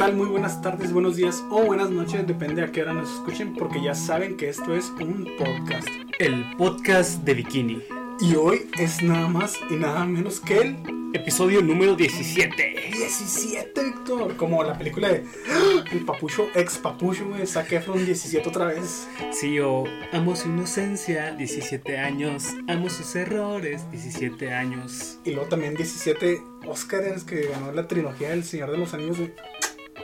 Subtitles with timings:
[0.00, 0.16] tal?
[0.16, 3.82] Muy buenas tardes, buenos días o buenas noches, depende a qué hora nos escuchen, porque
[3.82, 5.86] ya saben que esto es un podcast.
[6.18, 7.82] El podcast de Bikini.
[8.18, 10.76] Y hoy es nada más y nada menos que el
[11.12, 12.92] Episodio número 17.
[12.92, 14.36] 17, Víctor.
[14.36, 15.84] Como la película de ¡Ah!
[15.92, 17.46] El Papucho, ex Papucho, güey.
[17.46, 19.06] Zac Efron 17 otra vez.
[19.32, 22.54] Sí, o amo su inocencia, 17 años.
[22.68, 25.18] Amo sus errores, 17 años.
[25.24, 29.32] Y luego también 17 Oscars que ganó la trilogía del Señor de los Anillos, güey.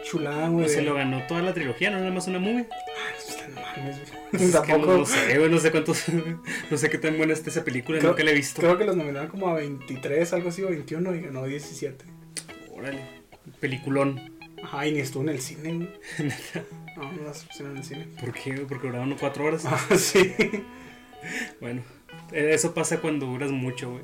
[0.08, 0.68] Chulada, güey.
[0.68, 2.66] Se lo ganó toda la trilogía, no nada más una movie.
[2.70, 4.44] Ay, eso está en mames, güey.
[4.44, 4.96] Es que Tampoco.
[4.98, 6.04] no sé, güey, no sé cuántos.
[6.70, 8.60] No sé qué tan buena está esa película, Creo- nunca la he visto.
[8.60, 12.04] Creo que los nominaron como a 23, algo así, o 21 y ganó 17.
[12.72, 13.00] Órale.
[13.60, 14.32] Peliculón.
[14.62, 15.88] Ajá, y ni estuvo en el cine, güey.
[16.96, 18.06] No, no las pusieron en el cine.
[18.18, 18.52] ¿Por qué?
[18.54, 18.64] güey?
[18.66, 19.64] Porque duraron cuatro horas.
[19.66, 20.34] Ah, sí.
[21.60, 21.82] Bueno,
[22.32, 24.02] eh, eso pasa cuando duras mucho, güey.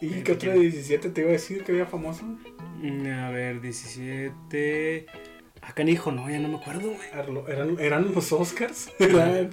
[0.00, 2.24] ¿Y qué otro de 17 te iba a decir que había famoso?
[2.78, 5.04] Mm, A ver, 17.
[5.62, 7.08] Ah, canijo, no, ya no me acuerdo, güey.
[7.48, 8.88] ¿Eran, eran los Oscars?
[8.98, 9.50] Eran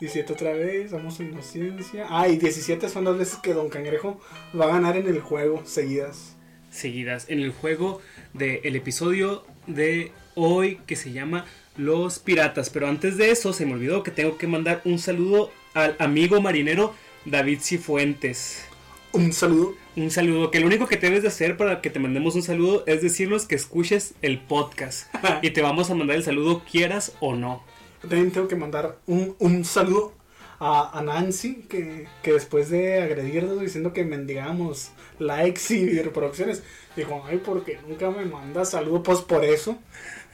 [0.00, 2.06] 17 otra vez, Amo su inocencia.
[2.08, 4.18] Ah, y 17 son las veces que Don Cangrejo
[4.58, 6.36] va a ganar en el juego seguidas.
[6.70, 8.00] seguidas en el juego
[8.32, 11.44] del episodio de hoy que se llama
[11.76, 12.70] Los Piratas.
[12.70, 16.40] Pero antes de eso se me olvidó que tengo que mandar un saludo al amigo
[16.40, 16.94] marinero
[17.26, 18.64] David Cifuentes.
[19.12, 19.74] Un saludo.
[20.00, 22.84] Un saludo, que lo único que debes de hacer para que te mandemos un saludo
[22.86, 25.14] es decirnos que escuches el podcast.
[25.42, 27.62] y te vamos a mandar el saludo quieras o no.
[28.00, 30.14] También tengo que mandar un, un saludo
[30.58, 36.62] a, a Nancy, que, que después de agredirnos diciendo que mendigamos likes y reproducciones,
[36.96, 39.76] dijo, ay, porque nunca me mandas saludo, pues por eso.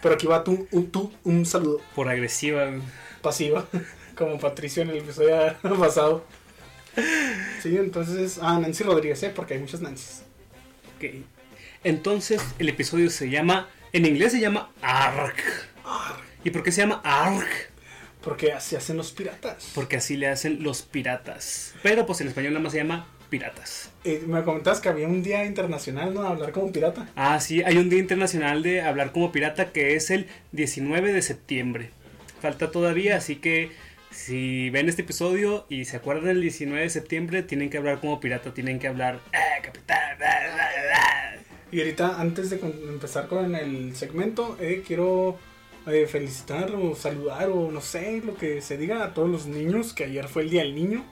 [0.01, 2.71] Pero aquí va tú, un, tú, un saludo Por agresiva.
[3.21, 3.67] pasiva,
[4.15, 6.23] como Patricio en el episodio pasado.
[7.63, 9.33] Sí, entonces, ah, Nancy Rodríguez, ¿eh?
[9.35, 10.23] porque hay muchas Nancy's.
[10.97, 11.25] Ok.
[11.85, 15.43] Entonces el episodio se llama, en inglés se llama ARK.
[16.45, 17.71] ¿Y por qué se llama ARK?
[18.23, 19.71] Porque así hacen los piratas.
[19.75, 21.75] Porque así le hacen los piratas.
[21.83, 23.91] Pero pues en español nada más se llama piratas.
[24.05, 26.23] Eh, me comentabas que había un día internacional, ¿no?
[26.23, 27.09] De hablar como pirata.
[27.15, 31.23] Ah, sí, hay un día internacional de hablar como pirata que es el 19 de
[31.23, 31.91] septiembre.
[32.41, 33.71] Falta todavía, así que
[34.11, 38.21] si ven este episodio y se acuerdan del 19 de septiembre, tienen que hablar como
[38.21, 39.21] pirata, tienen que hablar...
[39.33, 41.43] "Ah, capitán, bla, bla, bla".
[41.73, 45.37] Y ahorita, antes de empezar con el segmento, eh, quiero
[45.89, 49.93] eh, felicitar o saludar o no sé, lo que se diga a todos los niños,
[49.93, 51.05] que ayer fue el Día del Niño,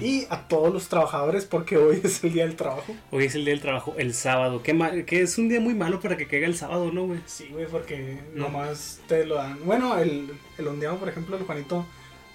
[0.00, 2.94] y a todos los trabajadores, porque hoy es el Día del Trabajo.
[3.10, 4.62] Hoy es el día del trabajo, el sábado.
[4.62, 7.20] Que, que es un día muy malo para que caiga el sábado, ¿no, güey?
[7.26, 8.44] Sí, güey, porque No.
[8.44, 9.58] nomás te lo dan.
[9.66, 11.84] Bueno, el, el ondeado, por ejemplo, el Juanito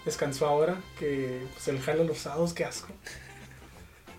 [0.06, 2.88] descansó ahora, que pues el jala los sábados, qué asco.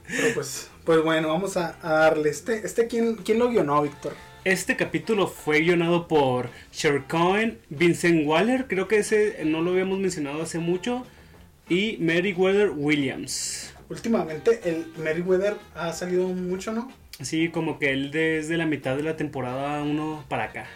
[0.07, 2.31] Pero pues, pues bueno, vamos a, a darle.
[2.31, 4.15] Este, este ¿quién, ¿quién lo guionó, Víctor?
[4.45, 9.99] Este capítulo fue guionado por Sher Cohen, Vincent Waller, creo que ese no lo habíamos
[9.99, 11.05] mencionado hace mucho,
[11.69, 13.75] y Meriwether Williams.
[13.91, 16.91] Últimamente el Meriwether ha salido mucho, ¿no?
[17.21, 20.67] Así como que él desde la mitad de la temporada 1 para acá.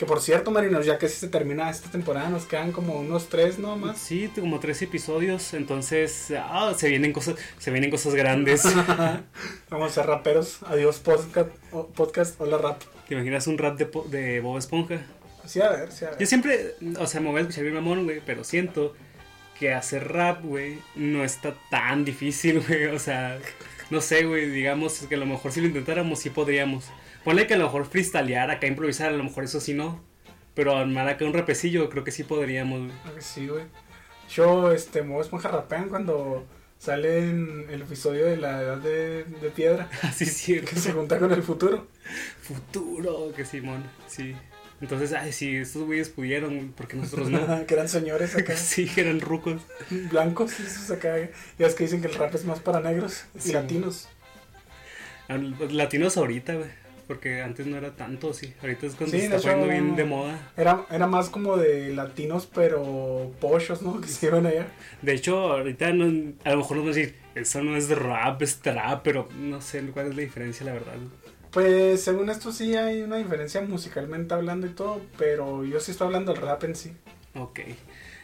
[0.00, 3.58] Que por cierto, Marinos, ya que se termina esta temporada, nos quedan como unos tres,
[3.58, 3.76] ¿no?
[3.76, 3.98] Más.
[3.98, 8.62] Sí, como tres episodios, entonces ah, se vienen cosas, se vienen cosas grandes.
[9.68, 10.62] Vamos a ser raperos.
[10.62, 11.50] Adiós, podcast.
[11.94, 12.80] podcast hola, rap.
[13.08, 15.02] ¿Te imaginas un rap de, de Bob Esponja?
[15.44, 16.26] Sí, a ver, sí, a Yo ver.
[16.26, 18.96] siempre, o sea, me voy a escuchar bien mamón, güey, pero siento
[19.58, 22.86] que hacer rap, güey, no está tan difícil, güey.
[22.86, 23.38] O sea,
[23.90, 26.86] no sé, güey, digamos que a lo mejor si lo intentáramos, sí podríamos.
[27.24, 30.02] Ponle que a lo mejor freestylear, acá improvisar, a lo mejor eso sí no.
[30.54, 32.92] Pero armar acá un repecillo, creo que sí podríamos, güey.
[33.04, 33.64] Ah, que Sí, güey.
[34.34, 36.46] Yo, este, Mob Esponja rapean cuando
[36.78, 40.70] sale en el episodio de la edad de, de piedra, Así es cierto.
[40.70, 41.88] que se junta con el futuro.
[42.42, 44.34] Futuro, que Simón, sí.
[44.80, 47.66] Entonces, ay, sí, estos güeyes pudieron, porque nosotros no.
[47.66, 49.60] que eran señores acá, sí, que eran rucos.
[50.10, 51.16] blancos, esos acá.
[51.58, 53.52] Ya es que dicen que el rap es más para negros y Sí.
[53.52, 54.08] latinos.
[55.28, 55.36] Ah,
[55.70, 56.70] Latinos ahorita, güey.
[57.10, 58.54] Porque antes no era tanto, sí.
[58.62, 60.52] Ahorita es cuando Sí, se está poniendo bien de moda.
[60.56, 64.00] Era, era más como de latinos, pero pochos, ¿no?
[64.00, 64.68] Que se iban allá.
[65.02, 68.40] De hecho, ahorita no- a lo mejor nos van a decir, eso no es rap,
[68.42, 70.94] es trap, pero no sé cuál es la diferencia, la verdad.
[71.50, 76.06] Pues según esto sí hay una diferencia musicalmente hablando y todo, pero yo sí estoy
[76.06, 76.92] hablando del rap en sí.
[77.34, 77.58] Ok.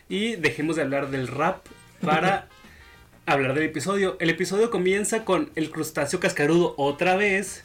[0.08, 1.66] Y dejemos de hablar del rap
[2.00, 2.46] para
[3.26, 4.16] hablar del episodio.
[4.20, 7.64] El episodio comienza con el crustáceo cascarudo otra vez,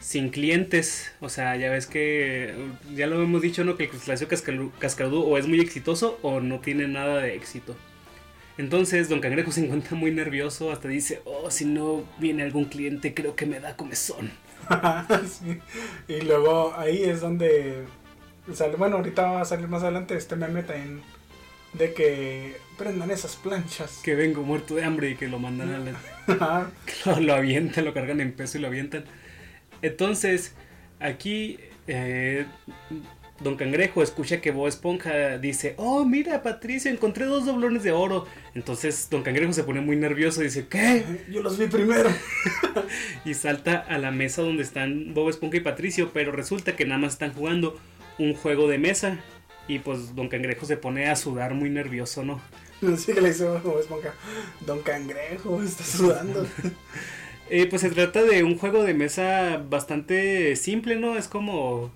[0.00, 1.12] sin clientes.
[1.20, 2.54] O sea, ya ves que
[2.94, 3.76] ya lo hemos dicho, ¿no?
[3.76, 7.76] Que el crustáceo cascaru- cascarudo o es muy exitoso o no tiene nada de éxito.
[8.58, 13.14] Entonces, Don Cangrejo se encuentra muy nervioso, hasta dice, oh, si no viene algún cliente,
[13.14, 14.32] creo que me da comezón.
[15.28, 15.58] Sí.
[16.08, 17.84] Y luego ahí es donde
[18.54, 21.02] sale, bueno, ahorita va a salir más adelante este meme también
[21.72, 24.00] de que prendan esas planchas.
[24.04, 26.70] Que vengo muerto de hambre y que lo mandan a la...
[27.20, 29.04] Lo avientan, lo cargan en peso y lo avientan.
[29.82, 30.54] Entonces,
[30.98, 32.46] aquí eh,
[33.40, 38.26] Don Cangrejo escucha que Bob Esponja dice, oh, mira, Patricio, encontré dos doblones de oro.
[38.54, 41.04] Entonces Don Cangrejo se pone muy nervioso y dice, ¿qué?
[41.30, 42.10] Yo los vi primero.
[43.24, 47.00] Y salta a la mesa donde están Bob Esponja y Patricio, pero resulta que nada
[47.00, 47.78] más están jugando
[48.18, 49.18] un juego de mesa.
[49.68, 52.40] Y pues Don Cangrejo se pone a sudar muy nervioso, ¿no?
[52.92, 54.14] Así que le hizo Bob Esponja.
[54.66, 56.46] Don Cangrejo está sudando.
[57.50, 61.16] Eh, pues se trata de un juego de mesa bastante simple, ¿no?
[61.16, 61.90] Es como...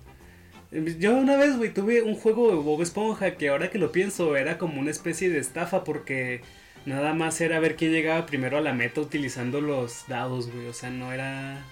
[0.99, 4.35] Yo una vez, güey, tuve un juego de Bob Esponja que ahora que lo pienso
[4.35, 6.41] era como una especie de estafa porque
[6.85, 10.67] nada más era ver quién llegaba primero a la meta utilizando los dados, güey.
[10.67, 11.63] O sea, no era...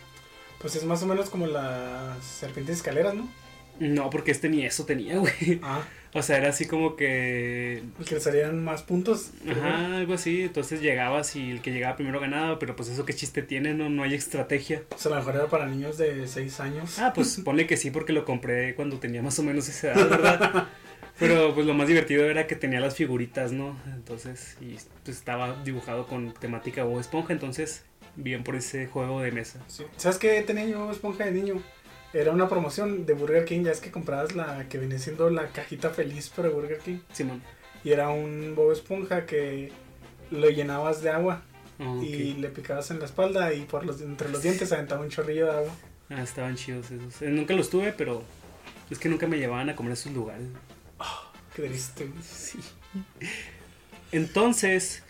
[0.60, 3.28] Pues es más o menos como las serpientes escaleras, ¿no?
[3.80, 5.60] No, porque este ni eso tenía, güey.
[5.62, 5.84] Ah,
[6.16, 7.82] O sea, era así como que...
[8.08, 9.32] que le salían más puntos.
[9.50, 10.44] Ajá, algo así.
[10.44, 13.90] Entonces llegabas y el que llegaba primero ganaba, pero pues eso qué chiste tiene, no,
[13.90, 14.84] no hay estrategia.
[14.94, 17.00] O sea, a lo mejor era para niños de 6 años.
[17.00, 20.10] Ah, pues ponle que sí, porque lo compré cuando tenía más o menos esa edad,
[20.10, 20.68] ¿verdad?
[21.20, 23.78] Pero pues lo más divertido era que tenía las figuritas, ¿no?
[23.86, 27.84] Entonces, y pues estaba dibujado con temática Bob Esponja, entonces
[28.16, 29.60] bien por ese juego de mesa.
[29.68, 29.84] Sí.
[29.98, 31.62] ¿Sabes qué tenía yo Esponja de niño?
[32.14, 35.48] Era una promoción de Burger King, ya es que comprabas la que venía siendo la
[35.48, 37.00] cajita feliz para Burger King.
[37.12, 37.42] Simón.
[37.84, 39.72] Y era un Bob Esponja que
[40.32, 41.44] lo llenabas de agua
[41.80, 45.10] Ah, y le picabas en la espalda y por los entre los dientes aventaba un
[45.10, 45.76] chorrillo de agua.
[46.10, 47.22] Ah, estaban chidos esos.
[47.22, 48.24] Eh, nunca los tuve, pero
[48.90, 50.48] es que nunca me llevaban a comer a esos lugares.
[51.56, 52.10] Qué triste.
[52.22, 52.60] Sí.
[54.12, 55.03] Entonces,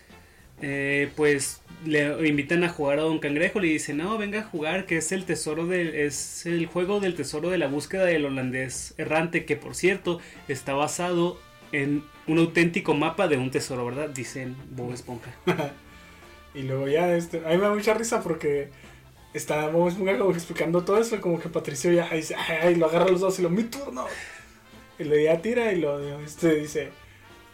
[0.66, 3.60] eh, pues le invitan a jugar a Don Cangrejo.
[3.60, 7.16] Le dicen, no, venga a jugar, que es el tesoro del, es el juego del
[7.16, 11.38] tesoro de la búsqueda del holandés errante, que por cierto está basado
[11.74, 14.10] en un auténtico mapa de un tesoro, ¿verdad?
[14.10, 15.32] Dicen Bob Esponja.
[16.56, 18.70] Y luego ya, este, a mí me da mucha risa porque
[19.34, 23.08] está Bob Esponja como explicando todo eso, como que Patricio ya dice, ay, lo agarra
[23.08, 24.06] los dos y lo, mi turno.
[25.00, 26.90] Y le ya tira y lo, este, dice,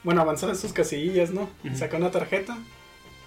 [0.04, 1.50] bueno, avanzan sus casillas, ¿no?
[1.74, 2.58] Saca una tarjeta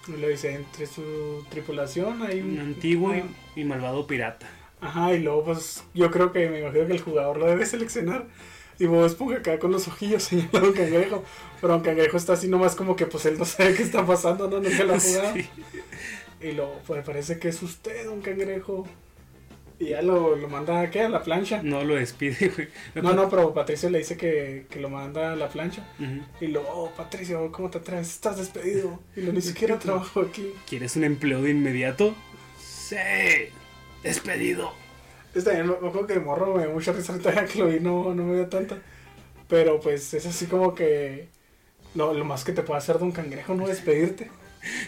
[0.08, 2.52] y le dice, entre su tripulación hay un...
[2.52, 3.22] Un antiguo ah,
[3.54, 4.49] y, malvado pirata.
[4.81, 8.26] Ajá, y luego pues yo creo que me imagino que el jugador lo debe seleccionar.
[8.78, 11.25] Y Bob Esponja acá con los ojillos señala a Don Cangrejo.
[11.60, 14.49] Pero Don Cangrejo está así nomás como que pues él no sabe qué está pasando,
[14.49, 15.34] no, nunca lo ha jugado.
[15.34, 15.49] Sí.
[16.40, 18.87] Y luego pues parece que es usted, Don Cangrejo.
[19.82, 21.00] Y ya lo, lo manda ¿a qué?
[21.00, 21.61] A la plancha.
[21.61, 22.69] No lo despide, güey.
[22.94, 25.84] No, no, pero Patricio le dice que, que lo manda a la plancha.
[26.40, 28.08] Y luego, oh, Patricio, ¿cómo te atreves?
[28.08, 29.00] Estás despedido.
[29.17, 30.52] Y lo ni siquiera trabajo aquí.
[30.69, 32.14] ¿Quieres un empleo de inmediato?
[32.61, 32.94] Sí.
[34.05, 34.73] Despedido.
[35.34, 37.19] Este también me acuerdo que de morro me mucha risa
[37.52, 38.78] que lo vi, no, no me dio tanta.
[39.49, 41.26] Pero pues es así como que
[41.96, 44.31] lo, lo más que te puede hacer Don Cangrejo, no despedirte.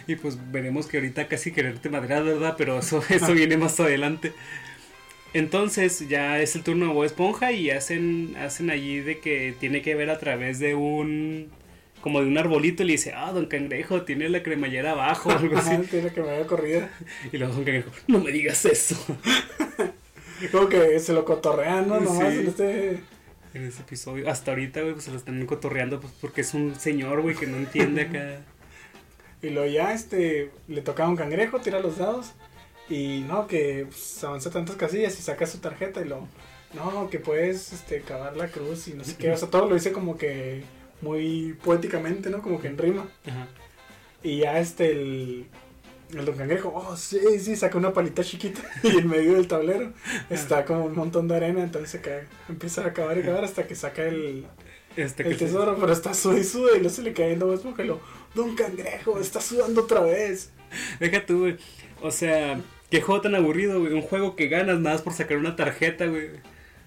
[0.07, 2.55] Y pues veremos que ahorita casi quererte madrear, ¿verdad?
[2.57, 4.31] Pero eso, eso viene más adelante.
[5.35, 9.81] Entonces ya es el turno de Bob Esponja y hacen, hacen allí de que tiene
[9.81, 11.51] que ver a través de un...
[11.99, 15.31] Como de un arbolito y le dice, ah, don Cangrejo, tiene la cremallera abajo o
[15.37, 15.75] algo así.
[15.89, 16.89] Tiene que me haya corrida.
[17.33, 18.95] Y luego don Cangrejo, no me digas eso.
[20.53, 21.99] Como que se lo cotorrean, ¿no?
[21.99, 22.39] Nomás Sí.
[22.39, 22.99] en este...
[23.53, 26.75] En ese episodio, hasta ahorita, güey, pues se lo están cotorreando pues, porque es un
[26.79, 28.41] señor, güey, que no entiende acá.
[29.41, 32.33] Y luego ya este, le toca a un cangrejo, tira los dados.
[32.89, 36.27] Y no, que pues, avanza tantas casillas y saca su tarjeta y lo...
[36.73, 39.31] No, que puedes este, cavar la cruz y no sé qué.
[39.31, 40.63] O sea, todo lo dice como que
[41.01, 42.41] muy poéticamente, ¿no?
[42.41, 43.07] Como que en rima.
[43.25, 43.47] Ajá.
[44.25, 45.45] Y ya este, el,
[46.13, 49.93] el don cangrejo, oh, sí, sí, saca una palita chiquita y en medio del tablero
[50.29, 53.67] está como un montón de arena, entonces se cae, empieza a cavar y cavar hasta
[53.67, 54.47] que saca el,
[54.95, 57.39] Este que el tesoro, pero está suda y suda y no se le cae en
[57.39, 58.01] dos porque lo,
[58.33, 60.51] don cangrejo, está sudando otra vez.
[60.99, 61.57] Deja tú, güey.
[62.01, 63.93] O sea, qué juego tan aburrido, güey.
[63.93, 66.29] Un juego que ganas nada más por sacar una tarjeta, güey.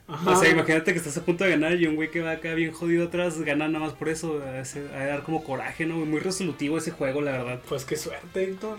[0.07, 0.31] Ajá.
[0.31, 2.55] O sea, imagínate que estás a punto de ganar y un güey que va acá
[2.55, 4.43] bien jodido atrás gana nada más por eso.
[4.43, 5.97] A, ese- a dar como coraje, ¿no?
[5.97, 6.07] güey?
[6.09, 7.61] Muy resolutivo ese juego, la verdad.
[7.69, 8.79] Pues qué suerte, Héctor.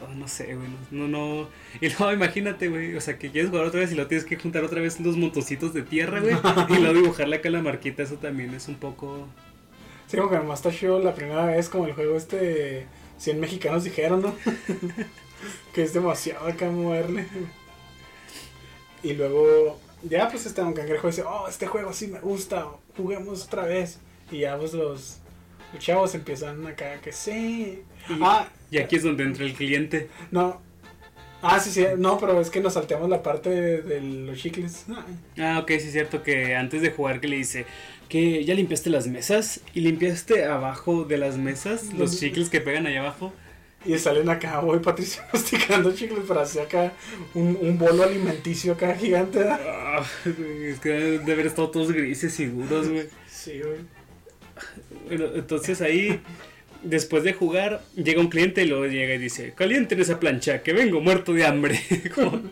[0.00, 0.68] Oh, no sé, güey.
[0.92, 1.48] No, no.
[1.80, 2.94] Y luego imagínate, güey.
[2.94, 5.16] O sea, que quieres jugar otra vez y lo tienes que juntar otra vez los
[5.16, 6.36] montoncitos de tierra, güey.
[6.68, 8.04] y luego dibujarle acá la marquita.
[8.04, 9.26] Eso también es un poco.
[10.06, 12.86] Sí, como que chido la primera vez como el juego este
[13.18, 14.34] 100 mexicanos dijeron, ¿no?
[15.72, 17.26] que es demasiado acá moverle.
[19.02, 22.66] Y luego, ya pues este don cangrejo dice, oh, este juego sí me gusta,
[22.96, 23.98] juguemos otra vez.
[24.30, 25.18] Y ya pues los,
[25.72, 27.82] los chavos empiezan acá que sí.
[28.08, 30.08] Y, Ah, y aquí es donde entra el cliente.
[30.30, 30.66] no.
[31.40, 34.86] Ah, sí, sí, no, pero es que nos salteamos la parte de, de los chicles.
[35.38, 37.64] Ah, ok, sí es cierto que antes de jugar que le dice
[38.08, 42.88] que ya limpiaste las mesas y limpiaste abajo de las mesas los chicles que pegan
[42.88, 43.32] ahí abajo.
[43.84, 46.92] Y salen acá, voy Patricia masticando chicles para hacer acá
[47.34, 49.40] un, un bolo alimenticio acá gigante.
[49.48, 53.06] Ah, es que deben de haber estado todos grises y duros, güey.
[53.30, 53.78] Sí, güey.
[55.06, 56.20] Bueno, entonces ahí,
[56.82, 60.72] después de jugar, llega un cliente y luego llega y dice, calienten esa plancha, que
[60.72, 61.80] vengo muerto de hambre.
[62.14, 62.42] Como,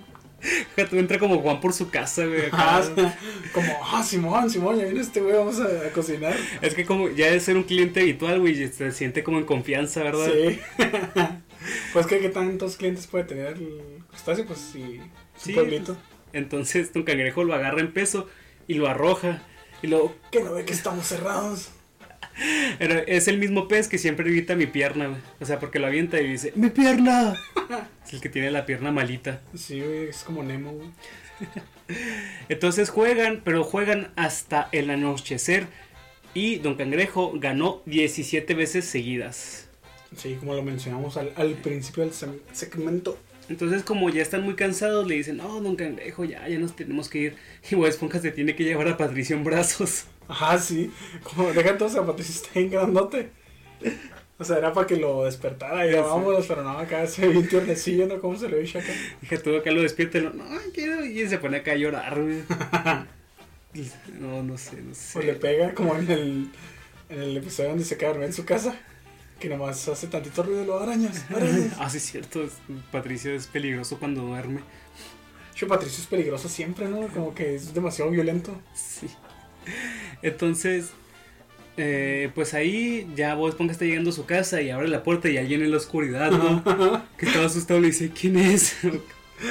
[0.75, 2.47] Fíjate, entra como Juan por su casa, güey.
[2.47, 2.57] acá.
[2.59, 3.15] Ah,
[3.53, 6.37] como, ah, Simón, Simón, ya viene este güey, vamos a, a cocinar.
[6.63, 10.03] Es que como ya de ser un cliente habitual, güey, se siente como en confianza,
[10.03, 10.31] ¿verdad?
[10.33, 10.61] Sí.
[11.93, 15.01] pues que qué tantos clientes puede tener el crustáceo, pues sí,
[15.37, 15.97] Sí, pueblito.
[16.33, 18.29] Entonces Don Cangrejo lo agarra en peso
[18.67, 19.43] y lo arroja.
[19.83, 21.71] Y luego, Que no ve que estamos cerrados.
[22.79, 25.21] Pero es el mismo pez que siempre evita mi pierna, güey.
[25.41, 27.35] O sea, porque lo avienta y dice, ¡mi pierna!
[28.07, 29.41] Es el que tiene la pierna malita.
[29.57, 30.91] Sí, güey, es como Nemo, güey.
[32.49, 35.67] Entonces juegan, pero juegan hasta el anochecer.
[36.33, 39.69] Y Don Cangrejo ganó 17 veces seguidas.
[40.17, 42.13] Sí, como lo mencionamos al, al principio del
[42.53, 43.19] segmento.
[43.49, 47.09] Entonces, como ya están muy cansados, le dicen, no, Don Cangrejo, ya, ya nos tenemos
[47.09, 47.37] que ir.
[47.71, 50.07] Y Bob Esponja se tiene que llevar a Patricio en brazos.
[50.29, 50.91] Ajá, sí.
[51.23, 53.31] Como deja todo zapatos está bien grandote.
[54.39, 57.43] O sea, era para que lo despertara y Ya vámonos, pero no, acá se ve
[57.43, 58.21] tiernecillo, ¿no?
[58.21, 58.93] ¿Cómo se le ve acá?
[59.21, 61.05] Dije, tú acá lo despierta y lo, no, quiero.
[61.05, 62.43] Y se pone acá a llorar, güey.
[64.19, 65.19] No, no sé, no sé.
[65.19, 66.51] O le pega como en el,
[67.11, 68.75] en el episodio donde se queda en su casa.
[69.39, 71.27] Que nomás hace tantito ruido y lo arañas.
[71.31, 71.75] arañas.
[71.79, 72.49] Ah, sí, es cierto.
[72.91, 74.61] Patricio es peligroso cuando duerme.
[75.55, 77.07] Yo, Patricio es peligroso siempre, ¿no?
[77.09, 78.59] Como que es demasiado violento.
[78.75, 79.09] Sí.
[80.23, 80.91] Entonces,
[81.77, 85.29] eh, pues ahí ya Bob Esponja está llegando a su casa y abre la puerta
[85.29, 86.63] y alguien en la oscuridad, ¿no?
[87.19, 88.77] que estaba asustado le dice, ¿quién es?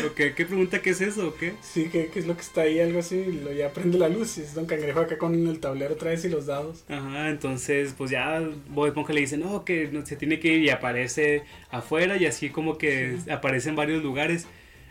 [0.05, 1.53] ¿O qué, ¿Qué pregunta qué es eso o qué?
[1.61, 3.23] Sí, que es lo que está ahí, algo así.
[3.43, 6.25] Lo, ya prende la luz y es Don Cangrejo acá con el tablero otra vez
[6.25, 6.83] y los dados.
[6.89, 10.63] Ajá, entonces pues ya Bob Esponja le dice, no, que no, se tiene que ir
[10.63, 14.47] y aparece afuera y así como que aparece en varios lugares.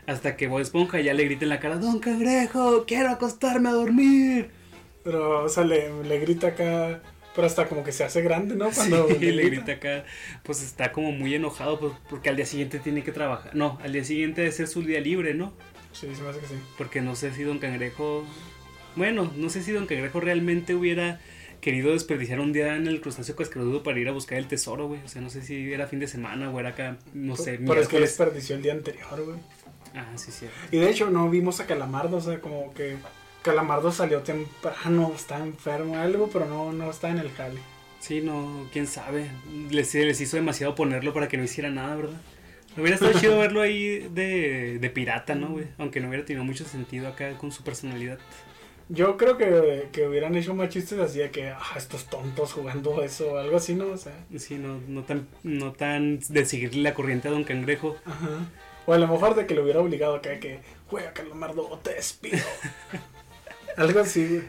[0.07, 3.73] Hasta que Bob Esponja ya le grita en la cara, Don Cangrejo, quiero acostarme a
[3.73, 4.51] dormir.
[5.05, 7.01] Pero, o sea, le, le grita acá.
[7.35, 8.71] Pero hasta como que se hace grande, ¿no?
[8.71, 10.05] Cuando Sí, le grita acá,
[10.45, 13.55] pues está como muy enojado pues, porque al día siguiente tiene que trabajar.
[13.57, 15.53] No, al día siguiente debe ser su día libre, ¿no?
[15.93, 16.55] Sí, se me hace que sí.
[16.79, 18.25] Porque no sé si Don Cangrejo...
[18.95, 21.21] Bueno, no sé si Don Cangrejo realmente hubiera
[21.61, 25.01] querido desperdiciar un día en el crustáceo cascarudo para ir a buscar el tesoro, güey.
[25.03, 27.81] O sea, no sé si era fin de semana o era acá, no sé, Pero
[27.81, 29.39] es que desperdició el día anterior, güey.
[29.95, 30.47] Ah, sí, sí.
[30.71, 32.97] Y de hecho no vimos a Calamardo, o sea, como que
[33.45, 37.61] Calamardo salió temprano, está enfermo algo, pero no, no está en el jale.
[38.01, 39.31] Sí, no, quién sabe.
[39.71, 42.21] Les, les hizo demasiado ponerlo para que no hiciera nada, ¿verdad?
[42.77, 45.67] Hubiera estado chido verlo ahí de, de pirata, ¿no, güey?
[45.79, 48.19] Aunque no hubiera tenido mucho sentido acá con su personalidad.
[48.89, 53.03] Yo creo que, que hubieran hecho más chistes así de que, ah, estos tontos jugando
[53.03, 53.89] eso o algo así, ¿no?
[53.89, 57.97] O sea, Sí, no, no tan, no tan de seguirle la corriente a Don Cangrejo.
[58.07, 58.51] ajá.
[58.87, 61.95] O a lo mejor de que lo hubiera obligado acá que, juega Calamardo o te
[61.95, 62.39] despido.
[63.77, 64.43] algo así, güey.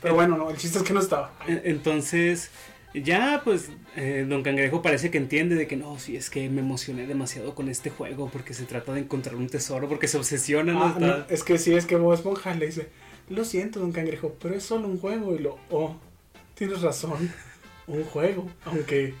[0.00, 1.32] Pero bueno, no, el chiste es que no estaba.
[1.46, 2.50] Entonces,
[2.92, 6.60] ya pues eh, Don Cangrejo parece que entiende de que no, sí, es que me
[6.60, 10.72] emocioné demasiado con este juego porque se trata de encontrar un tesoro, porque se obsesiona,
[10.72, 10.84] ¿no?
[10.84, 12.88] Ah, no, Está- es que sí, es que Bob Esponja le dice,
[13.28, 15.36] lo siento, don Cangrejo, pero es solo un juego.
[15.36, 15.96] Y lo, oh,
[16.54, 17.32] tienes razón,
[17.86, 19.14] un juego, aunque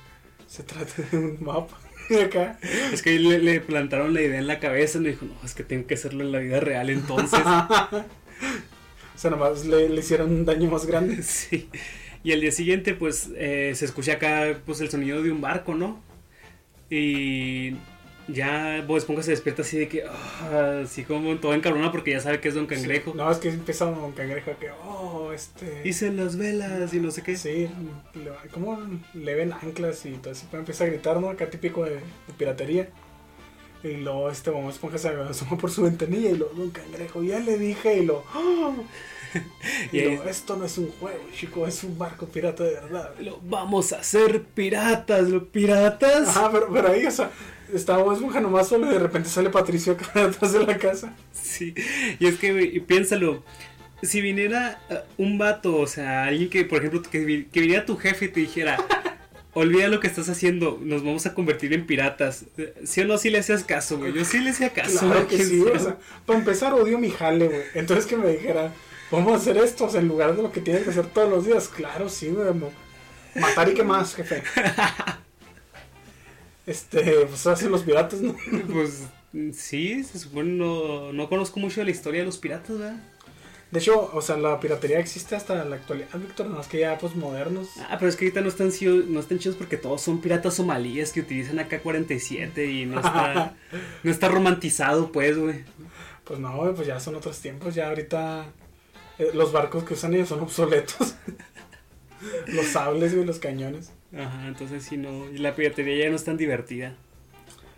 [0.48, 1.78] se trate de un mapa.
[2.26, 2.58] Acá,
[2.92, 5.54] Es que le, le plantaron la idea en la cabeza y me dijo, no, es
[5.54, 7.38] que tengo que hacerlo en la vida real entonces.
[9.22, 11.22] o sea, nomás le, le hicieron un daño más grande.
[11.22, 11.68] sí.
[12.24, 15.76] Y al día siguiente, pues, eh, se escucha acá, pues, el sonido de un barco,
[15.76, 16.00] ¿no?
[16.90, 17.76] Y
[18.26, 22.18] ya Bob Esponja se despierta así de que, ah, así como todo encabrona porque ya
[22.18, 23.14] sabe que es Don Cangrejo.
[23.14, 25.82] No, es que empieza don Cangrejo que, oh, este...
[25.84, 27.36] Hice las velas y no sé qué.
[27.36, 27.68] Sí,
[28.50, 28.76] ¿cómo
[29.14, 30.46] le ven anclas y todo eso?
[30.50, 31.30] Pues empieza a gritar, ¿no?
[31.30, 32.88] Acá típico de, de piratería.
[33.84, 37.38] Y luego este Bob Esponja se asoma por su ventanilla y lo, don Cangrejo, ya
[37.38, 38.24] le dije y lo...
[38.34, 38.74] ¡oh!
[39.92, 43.14] Y esto no es un juego, chico, es un barco pirata de verdad.
[43.20, 46.28] Lo vamos a ser piratas, los piratas.
[46.28, 47.30] Ajá, pero, pero ahí, o sea,
[47.72, 51.14] estaba Bob Esponja nomás solo y de repente sale Patricio acá detrás de la casa.
[51.32, 51.74] Sí,
[52.18, 53.42] y es que, piénsalo.
[54.02, 57.96] Si viniera uh, un vato, o sea, alguien que, por ejemplo, que, que viniera tu
[57.96, 58.76] jefe y te dijera,
[59.54, 62.46] olvida lo que estás haciendo, nos vamos a convertir en piratas.
[62.56, 63.18] Eh, ¿Sí o no?
[63.18, 64.12] Sí le hacías caso, güey.
[64.12, 65.00] Yo sí le hacía caso.
[65.00, 65.76] Claro güey, que quién sí, sabe.
[65.76, 65.96] o sea,
[66.26, 67.62] para empezar odio mi jale, güey.
[67.74, 68.72] Entonces que me dijera,
[69.12, 71.68] vamos a hacer esto, en lugar de lo que tienes que hacer todos los días.
[71.68, 72.48] Claro, sí, güey.
[73.36, 74.42] Matar y qué más, jefe.
[76.64, 78.36] Este, pues hacen los piratas, ¿no?
[78.72, 79.02] Pues
[79.54, 83.00] Sí, se supone, no, no conozco mucho de la historia de los piratas, ¿verdad?
[83.70, 86.98] De hecho, o sea, la piratería existe hasta la actualidad, Víctor, no es que ya
[86.98, 87.70] pues modernos.
[87.88, 88.70] Ah, pero es que ahorita no están,
[89.10, 93.54] no están chidos porque todos son piratas somalíes que utilizan AK-47 y no está,
[94.02, 95.64] no está romantizado, pues, güey.
[96.24, 98.44] Pues no, güey, pues ya son otros tiempos, ya ahorita
[99.18, 101.14] eh, los barcos que usan ellos son obsoletos.
[102.46, 103.92] los sables, güey, los cañones.
[104.16, 105.30] Ajá, entonces sí, no.
[105.30, 106.94] Y la piratería ya no es tan divertida.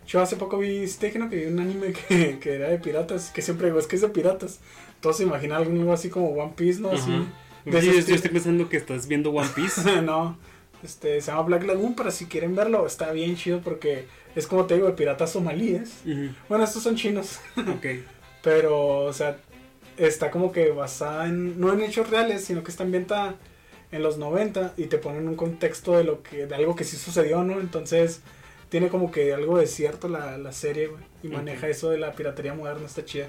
[0.07, 3.31] Yo hace poco vi, sí te que vi un anime que, que era de piratas,
[3.31, 4.59] que siempre digo, es que es de piratas.
[5.01, 6.91] Todos se imaginan algo así como One Piece, ¿no?
[6.91, 7.11] Así,
[7.65, 10.01] de Sí, yo, estoy pensando que estás viendo One Piece.
[10.01, 10.37] no,
[10.83, 14.65] este, se llama Black Lagoon, pero si quieren verlo, está bien chido porque es como
[14.65, 16.01] te digo, de piratas somalíes.
[16.47, 17.85] Bueno, estos son chinos, Ok.
[18.43, 19.37] pero, o sea,
[19.97, 23.35] está como que basada en, no en hechos reales, sino que está ambientada
[23.91, 26.97] en los 90 y te ponen un contexto de lo que, de algo que sí
[26.97, 27.59] sucedió, ¿no?
[27.59, 28.21] Entonces,
[28.69, 30.89] tiene como que algo de cierto la, la serie,
[31.23, 33.27] y maneja eso de la piratería moderna, está chida.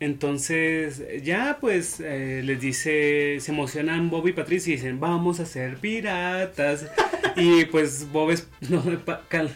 [0.00, 5.46] Entonces, ya pues eh, les dice, se emocionan Bob y Patricia y dicen, vamos a
[5.46, 6.86] ser piratas.
[7.36, 8.82] y pues Bob es, no,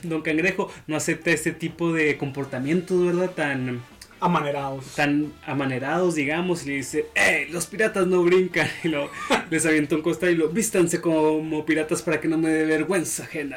[0.04, 3.30] Don Cangrejo no acepta este tipo de comportamientos, ¿verdad?
[3.32, 3.82] Tan,
[4.20, 4.94] Amanerados.
[4.94, 7.46] tan amanerados, digamos, y le dice, ¡eh!
[7.50, 8.68] Los piratas no brincan.
[8.85, 9.11] Y lo,
[9.50, 13.25] les avienta un costal y lo, vístanse como piratas para que no me dé vergüenza
[13.25, 13.56] ajena.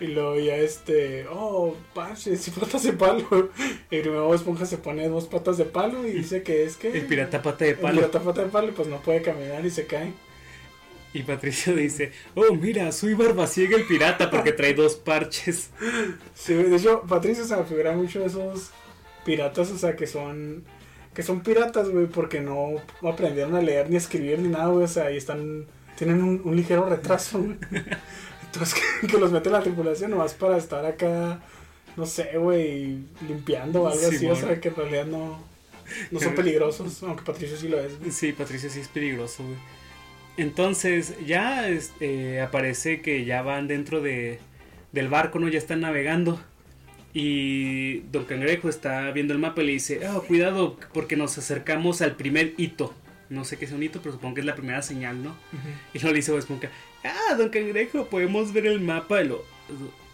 [0.00, 3.50] Y luego ya este, oh, paches y patas de palo.
[3.90, 6.88] Y primero Esponja se pone dos patas de palo y dice que es que...
[6.88, 8.00] El pirata pata de El palo.
[8.00, 10.12] pirata pata de palo pues no puede caminar y se cae.
[11.14, 15.70] Y Patricio dice, oh, mira, soy Barbasiega el pirata porque trae dos parches.
[16.34, 18.70] Sí, de hecho, Patricio se me figura mucho esos
[19.24, 20.64] piratas, o sea, que son
[21.14, 24.84] que son piratas, güey, porque no aprendieron a leer ni a escribir ni nada, güey,
[24.84, 27.56] o sea, y están tienen un, un ligero retraso, güey.
[28.44, 31.40] Entonces, que, que los mete en la tripulación nomás para estar acá,
[31.96, 35.42] no sé, güey, limpiando o algo así, o sea, que en realidad no,
[36.10, 37.92] no son peligrosos, aunque Patricio sí lo es.
[38.10, 39.56] Sí, Patricio sí es peligroso, güey.
[40.36, 44.38] Entonces, ya este, aparece que ya van dentro de,
[44.92, 45.48] del barco, ¿no?
[45.48, 46.40] Ya están navegando.
[47.14, 52.00] Y Don Cangrejo está viendo el mapa y le dice, oh, cuidado, porque nos acercamos
[52.02, 52.94] al primer hito.
[53.28, 55.36] No sé qué es un hito, pero supongo que es la primera señal, ¿no?
[55.94, 56.70] Y luego le dice Bob Esponja,
[57.04, 59.22] ah, Don Cangrejo, ¿podemos ver el mapa?
[59.22, 59.44] Y lo,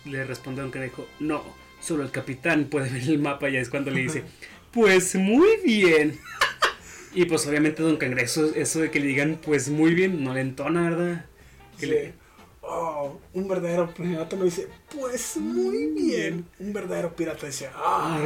[0.05, 1.43] le responde Don Cangrejo, no,
[1.81, 3.49] solo el capitán puede ver el mapa.
[3.49, 4.25] Ya es cuando le dice,
[4.73, 6.19] pues muy bien.
[7.15, 10.41] Y pues obviamente Don Cangrejo, eso de que le digan, pues muy bien, no le
[10.41, 11.25] entona, ¿verdad?
[11.79, 11.93] Que Sí.
[11.93, 12.13] le-
[12.71, 16.47] Oh, un verdadero pirata no dice, pues muy bien.
[16.59, 18.21] Un verdadero pirata dice, ah.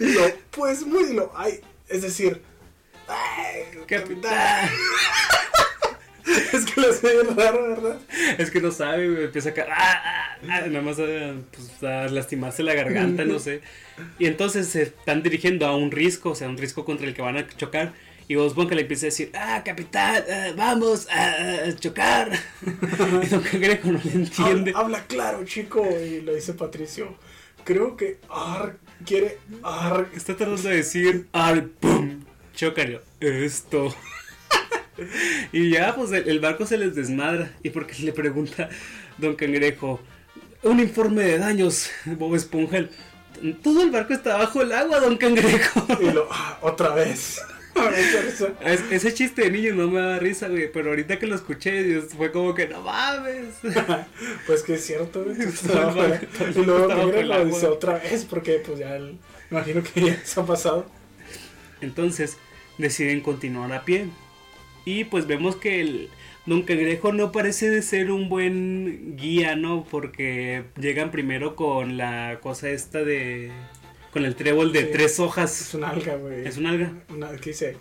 [0.00, 2.40] Y lo, pues muy lo, ay, es decir,
[3.06, 4.70] ay, Capitán.
[6.52, 7.98] es que lo bien raro, ¿verdad?
[8.38, 12.62] Es que no sabe, empieza a, ah, ah, ah, nada más a, pues, a lastimarse
[12.62, 13.60] la garganta, no sé.
[14.18, 17.20] Y entonces se están dirigiendo a un risco, o sea, un risco contra el que
[17.20, 17.92] van a chocar.
[18.32, 22.32] Y Bob Esponja le empieza a decir, ah, capitán, ah, vamos a, chocar.
[23.22, 24.70] y Don Cangrejo no le entiende.
[24.70, 27.14] Habla, habla claro, chico, y lo dice Patricio.
[27.62, 30.08] Creo que Ar quiere Ar.
[30.16, 32.24] Está tratando de decir, ¡ay, pum!
[32.54, 33.94] Chocan, esto.
[35.52, 37.52] y ya, pues el, el barco se les desmadra.
[37.62, 38.70] Y porque le pregunta
[39.18, 40.00] Don Cangrejo,
[40.62, 42.78] un informe de daños, Bob Esponja.
[43.62, 45.86] Todo el barco está bajo el agua, Don Cangrejo.
[46.00, 47.38] Y lo, ah, otra vez.
[48.64, 50.70] Es- ese chiste de niño no me da risa, güey.
[50.72, 53.54] Pero ahorita que lo escuché, fue como que no mames.
[54.46, 55.36] Pues que es cierto, güey.
[56.54, 56.88] Y luego
[57.22, 59.18] lo dice otra vez porque pues ya el-
[59.50, 60.86] me imagino que ya se ha pasado.
[61.80, 62.36] Entonces
[62.78, 64.06] deciden continuar a pie.
[64.84, 66.08] Y pues vemos que el
[66.46, 69.84] Don Cangrejo no parece de ser un buen guía, ¿no?
[69.88, 73.52] Porque llegan primero con la cosa esta de...
[74.12, 74.88] Con el trébol de Sí.
[74.92, 75.74] tres Es hojas.
[75.74, 76.46] un alga, güey.
[76.46, 76.92] Es un alga.
[77.08, 77.76] Una, que dice,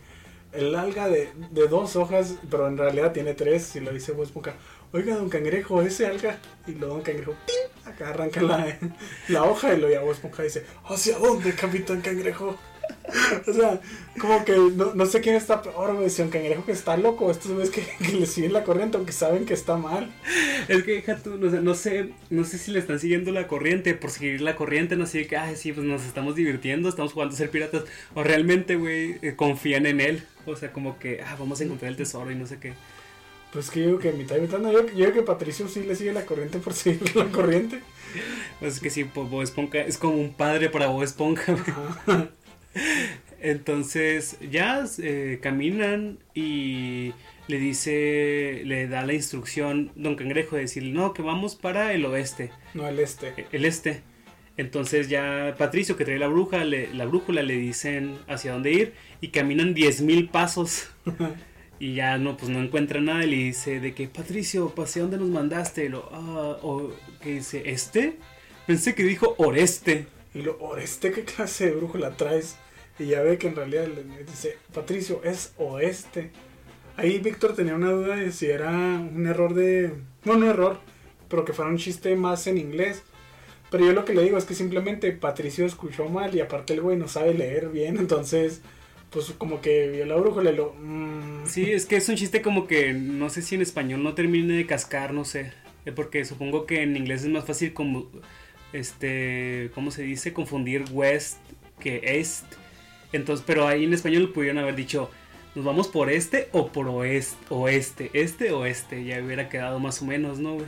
[0.54, 4.24] el alga de, de dos hojas, pero en realidad tiene tres, y lo dice Bob
[4.26, 4.54] Esponja.
[4.94, 6.38] Oiga, don Cangrejo, ese alga.
[6.67, 7.91] Y luego don Cangrejo, ¡ping!
[7.91, 8.78] Acá arranca la,
[9.30, 12.58] la hoja y lo ya Bob Esponja dice, ¿hacia dónde, Capitán Cangrejo?
[13.48, 13.80] o sea,
[14.20, 17.32] como que no, no sé quién está peor, güey, si don Cangrejo que está loco,
[17.32, 20.12] estos güeyes que, que le siguen la corriente, aunque saben que está mal.
[20.68, 23.48] Es que, deja tú, no sé, no sé, no sé si le están siguiendo la
[23.48, 27.14] corriente, por seguir la corriente, no sé, que, ay, sí, pues nos estamos divirtiendo, estamos
[27.14, 27.84] jugando a ser piratas,
[28.14, 31.90] o realmente, güey, eh, confían en él, o sea, como que, ah, vamos a encontrar
[31.90, 32.74] el tesoro y no sé qué.
[33.52, 35.84] Pues que yo digo que mitad y mitad, no, yo, yo digo que Patricio sí
[35.84, 37.82] le sigue la corriente por seguir la corriente.
[38.60, 41.56] Pues es que sí, pues, Bob Esponja es como un padre para Bob Esponja.
[43.42, 47.14] Entonces ya eh, caminan y
[47.48, 52.06] le dice, le da la instrucción Don Cangrejo de decirle, no, que vamos para el
[52.06, 53.30] oeste, No, el este.
[53.38, 54.02] e- el este.
[54.58, 58.94] Entonces ya Patricio, que trae la bruja, le- la brújula, le dicen hacia dónde ir
[59.22, 60.90] y caminan 10.000 pasos.
[61.80, 65.18] Y ya no, pues no encuentra nada y le dice de que, Patricio, ¿hacia dónde
[65.18, 65.86] nos mandaste?
[65.86, 66.92] Y lo, ah, o,
[67.24, 68.18] que dice, ¿este?
[68.68, 70.06] Pensé que dijo Oreste.
[70.36, 72.56] Y lo, ¿oeste qué clase de brújula traes?
[73.02, 73.88] Y ya ve que en realidad
[74.28, 76.32] dice, Patricio, es oeste.
[76.98, 79.92] Ahí Víctor tenía una duda de si era un error de...
[80.24, 80.80] No, no error,
[81.30, 83.04] pero que fuera un chiste más en inglés.
[83.72, 86.82] Pero yo lo que le digo es que simplemente Patricio escuchó mal y aparte el
[86.82, 88.62] güey no sabe leer bien, entonces
[89.10, 90.74] pues como que vio la brújula y lo...
[90.74, 94.14] mm, Sí, es que es un chiste como que no sé si en español no
[94.14, 95.54] termine de cascar, no sé.
[95.86, 98.10] Eh, Porque supongo que en inglés es más fácil como,
[98.74, 100.34] este, ¿cómo se dice?
[100.34, 101.40] Confundir west
[101.80, 102.46] que east.
[103.13, 105.10] Entonces, pero ahí en español pudieron haber dicho,
[105.56, 109.04] nos vamos por este o por oeste, oeste, este o este.
[109.04, 110.67] Ya hubiera quedado más o menos, ¿no, güey?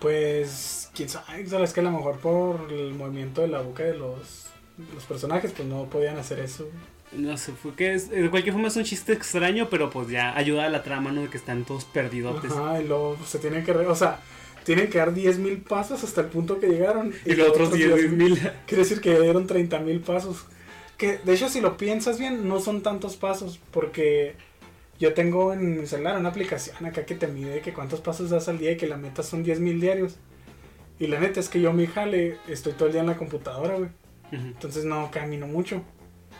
[0.00, 3.94] Pues, quién sabe, sabes que a lo mejor por el movimiento de la boca de
[3.96, 4.46] los,
[4.94, 6.68] los personajes, pues no podían hacer eso.
[7.12, 10.36] No sé, fue que es- de cualquier forma es un chiste extraño, pero pues ya
[10.36, 11.22] ayuda a la trama, ¿no?
[11.22, 12.50] De que están todos perdidotes.
[12.50, 14.18] Ajá, y luego pues, se tienen que, re- o sea,
[14.64, 17.12] tienen que dar 10.000 pasos hasta el punto que llegaron.
[17.26, 18.36] Y los otros 10 mil.
[18.66, 20.46] Quiere decir que dieron 30.000 pasos.
[20.98, 23.58] Que de hecho, si lo piensas bien, no son tantos pasos.
[23.70, 24.34] Porque
[24.98, 28.48] yo tengo en mi celular una aplicación acá que te mide que cuántos pasos das
[28.48, 30.16] al día y que la meta son 10.000 diarios.
[30.98, 33.76] Y la neta es que yo, mi jale, estoy todo el día en la computadora,
[33.78, 33.90] güey.
[34.30, 35.82] Entonces no camino mucho.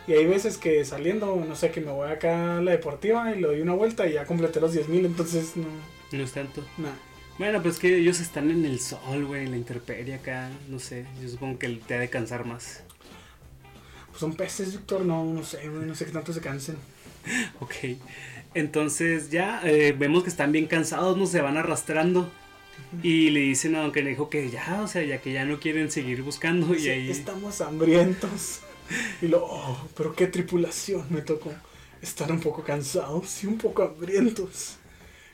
[0.07, 3.39] Y hay veces que saliendo, no sé, que me voy acá a la deportiva y
[3.41, 5.05] le doy una vuelta y ya completé los 10.000.
[5.05, 5.65] Entonces no,
[6.11, 6.63] No es tanto.
[6.77, 6.95] nada.
[7.37, 11.05] Bueno, pues que ellos están en el sol, güey, en la intemperie acá, no sé,
[11.21, 12.83] yo supongo que te ha de cansar más.
[14.13, 16.77] Pues son peces, Víctor, no, no sé, no sé qué tanto se cansen.
[17.59, 17.73] Ok,
[18.53, 22.29] entonces ya eh, vemos que están bien cansados, no se van arrastrando
[23.01, 25.89] y le dicen a Don Cangrejo que ya, o sea, ya que ya no quieren
[25.89, 27.09] seguir buscando y Sí, ahí...
[27.09, 28.59] Estamos hambrientos.
[29.19, 31.51] Y lo, oh, pero qué tripulación me tocó.
[31.99, 34.75] Estar un poco cansados y un poco hambrientos.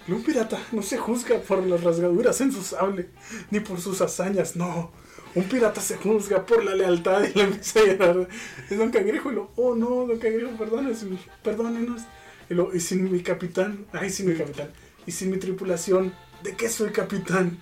[0.07, 3.09] Y un pirata no se juzga por las rasgaduras en su sable,
[3.51, 4.93] ni por sus hazañas, no.
[5.35, 8.27] Un pirata se juzga por la lealtad y la empieza a llorar.
[8.69, 11.05] Es Don Cangrejo y lo, oh no, Don Cangrejo, perdónenos,
[11.43, 12.01] perdónenos.
[12.49, 14.71] Y lo, y sin mi capitán, ay, sin mi capitán,
[15.05, 16.13] y sin mi tripulación,
[16.43, 17.59] ¿de qué soy capitán?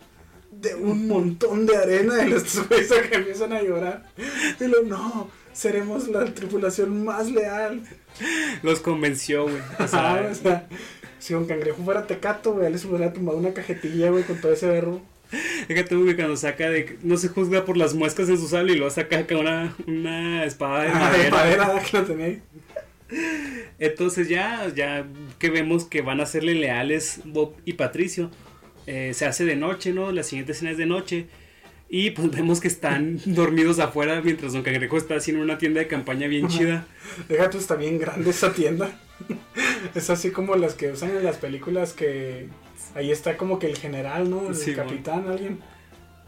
[0.50, 4.10] De un montón de arena y los güeyes que empiezan a llorar.
[4.60, 7.84] Y lo, no, seremos la tripulación más leal.
[8.64, 9.62] Los convenció, güey.
[9.78, 10.68] O sea, o sea,
[11.20, 14.68] si Don Cangrejo fuera tecato, güey, les hubiera tumbado una cajetilla, güey, con todo ese
[14.68, 15.02] verbo.
[15.68, 16.86] Fíjate, güey, cuando saca de...
[16.86, 19.76] que No se juzga por las muescas en su sable y luego saca acá una,
[19.88, 21.66] una espada de Ah, de madera.
[21.68, 22.42] madera que lo tenía ahí.
[23.80, 25.06] Entonces ya, ya
[25.40, 28.32] que vemos que van a serle leales Bob y Patricio,
[28.86, 30.12] eh, se hace de noche, ¿no?
[30.12, 31.28] La siguiente escena es de noche.
[31.90, 35.88] Y pues vemos que están dormidos afuera mientras Don Cangrejo está haciendo una tienda de
[35.88, 36.86] campaña bien chida.
[37.30, 39.00] Deja tú, está bien grande esa tienda.
[39.96, 42.48] Es así como las que usan en las películas que
[42.96, 44.50] ahí está como que el general, ¿no?
[44.50, 45.60] El Sí, capitán, alguien.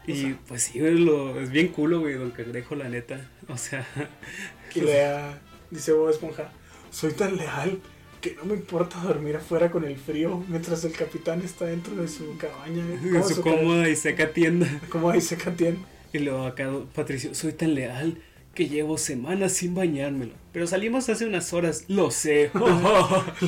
[0.06, 3.28] Y pues sí, lo, es bien culo, güey, Don Cangrejo, la neta.
[3.48, 3.86] O sea,
[4.74, 6.52] Y lea, dice Bob Esponja,
[6.90, 7.78] soy tan leal
[8.20, 12.08] que no me importa dormir afuera con el frío mientras el capitán está dentro de
[12.08, 12.82] su cabaña.
[13.02, 14.66] en ¿Cómo su su cómoda y seca tienda.
[14.66, 15.78] ca- ¿Cómo dice Catien?
[16.12, 18.18] Y luego acá Patricio, soy tan leal
[18.54, 20.32] que llevo semanas sin bañármelo.
[20.52, 22.50] Pero salimos hace unas horas, lo sé.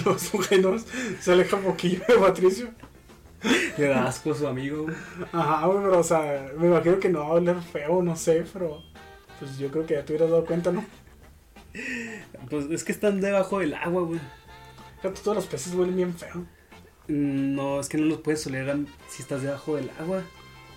[0.05, 0.87] Los buenos
[1.21, 2.71] se aleja un poquillo de Patricio.
[3.79, 4.95] Le da asco a su amigo, güey.
[5.33, 8.45] Ajá, güey, pero o sea, me imagino que no va a oler feo, no sé,
[8.53, 8.83] pero
[9.39, 10.85] pues yo creo que ya te hubieras dado cuenta, ¿no?
[12.51, 14.21] Pues es que están debajo del agua, güey.
[15.03, 16.47] Todos los peces huelen bien feo.
[17.09, 18.77] Mm, No, es que no los puedes oler
[19.09, 20.21] si estás debajo del agua.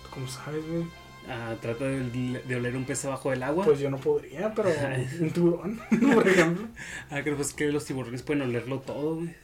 [0.04, 0.84] ¿Tú ¿Cómo sabes, güey?
[1.28, 3.64] Ah, trata de, de oler un pez abajo del agua.
[3.64, 4.70] Pues yo no podría, pero
[5.20, 5.80] un tiburón,
[6.14, 6.68] por ejemplo.
[7.10, 9.34] ah, creo pues que los tiburones pueden olerlo todo, güey.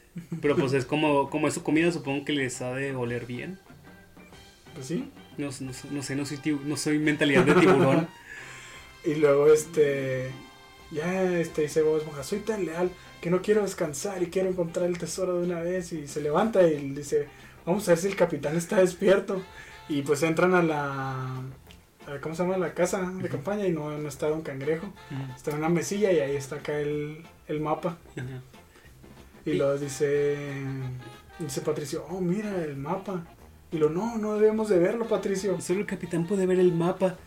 [0.41, 3.59] Pero pues es como, como es su comida, supongo que les ha de oler bien.
[4.73, 5.09] Pues sí.
[5.37, 8.07] No, no, sé- no sé, no soy, no soy mentalidad de tiburón.
[9.05, 10.31] Y luego, este.
[10.91, 14.85] Ya, este, dice Bob Esponja, soy tan leal que no quiero descansar y quiero encontrar
[14.85, 15.91] el tesoro de una vez.
[15.91, 17.27] Y se levanta y dice,
[17.65, 19.41] vamos a ver si el capitán está despierto.
[19.89, 21.41] Y pues entran a la.
[22.07, 22.57] a- ¿Cómo se llama?
[22.57, 24.87] La casa de campaña y no, no está Don Cangrejo.
[25.35, 27.97] Está en una mesilla y ahí está acá el, el mapa.
[28.15, 28.41] Ajá.
[29.45, 30.37] Y Y- luego dice.
[31.39, 33.25] Dice Patricio, oh, mira el mapa.
[33.71, 35.59] Y lo, no, no debemos de verlo, Patricio.
[35.59, 37.17] Solo el capitán puede ver el mapa.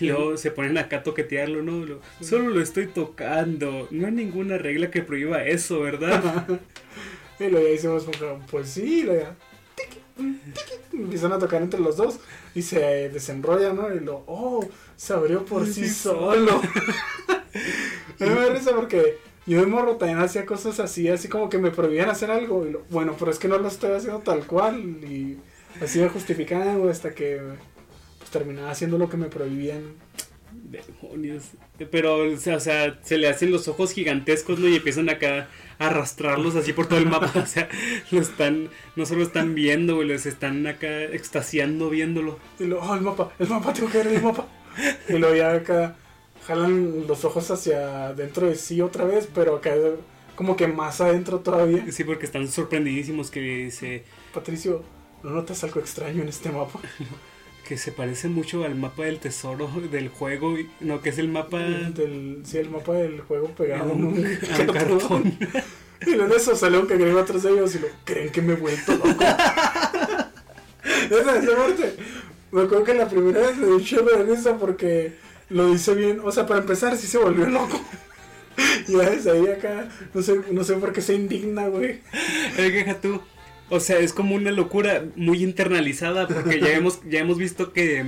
[0.00, 1.84] Y luego se ponen acá a toquetearlo, ¿no?
[1.84, 3.88] Lo- solo lo estoy tocando.
[3.90, 6.46] No hay ninguna regla que prohíba eso, ¿verdad?
[7.40, 8.04] Y luego ya hicimos,
[8.50, 9.36] pues sí, luego ya,
[9.76, 10.00] tiqui,
[10.52, 12.18] tiqui, empiezan a tocar entre los dos
[12.52, 13.94] y se desenrolla, ¿no?
[13.94, 16.60] Y lo, oh, se abrió por sí, Sí, solo.
[18.18, 19.18] Mí me da risa porque
[19.48, 22.66] yo de morro también hacía cosas así, así como que me prohibían hacer algo.
[22.66, 24.78] Y lo, bueno, pero es que no lo estoy haciendo tal cual.
[25.04, 25.38] Y
[25.82, 27.40] así me justificaban, hasta que
[28.18, 29.94] pues, terminaba haciendo lo que me prohibían.
[30.52, 31.44] Demonios.
[31.90, 34.68] Pero, o sea, o sea, se le hacen los ojos gigantescos, ¿no?
[34.68, 37.32] Y empiezan acá a arrastrarlos así por todo el mapa.
[37.36, 37.68] O sea,
[38.10, 42.38] lo están, no solo están viendo, güey, los están acá extasiando viéndolo.
[42.58, 44.46] Y luego, oh, el mapa, el mapa, tengo que ver el mapa.
[45.08, 45.96] Y luego ya acá
[46.46, 49.74] jalan los ojos hacia dentro de sí otra vez, pero acá
[50.34, 51.90] como que más adentro todavía.
[51.90, 54.82] Sí, porque están sorprendidísimos que se, Patricio,
[55.22, 56.80] ¿no notas algo extraño en este mapa?
[57.68, 60.56] que se parece mucho al mapa del tesoro del juego.
[60.80, 61.58] No, que es el mapa...
[61.58, 64.18] Del, sí, el mapa del juego pegado en un,
[64.60, 65.38] un cartón.
[66.06, 68.56] Y en eso salió un cangrejo atrás de ellos y lo creen que me he
[68.56, 69.08] vuelto loco.
[71.10, 71.96] esa, esa parte.
[72.52, 75.16] Me acuerdo que la primera vez me dio un de risa porque
[75.50, 76.20] lo dice bien.
[76.24, 77.80] O sea, para empezar, sí se volvió loco.
[78.88, 82.00] Y ya desde ahí acá, no sé, no sé por qué se indigna, güey.
[83.00, 83.20] Tú.
[83.70, 88.04] O sea, es como una locura muy internalizada porque ya hemos, ya hemos visto que,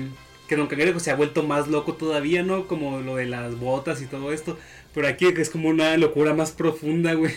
[0.48, 2.66] que Don Cangrejo se ha vuelto más loco todavía, ¿no?
[2.66, 4.58] Como lo de las botas y todo esto.
[4.94, 7.32] Pero aquí es como una locura más profunda, güey.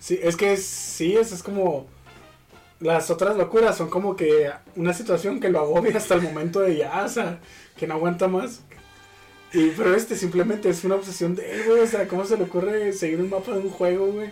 [0.00, 1.86] Sí, es que es- sí, es, es como.
[2.80, 6.78] Las otras locuras son como que una situación que lo agobia hasta el momento de
[6.78, 7.38] ya, o sea,
[7.76, 8.62] que no aguanta más.
[9.52, 11.80] Y, pero este simplemente es una obsesión de él, güey.
[11.80, 14.30] O sea, ¿cómo se le ocurre seguir un mapa de un juego, güey?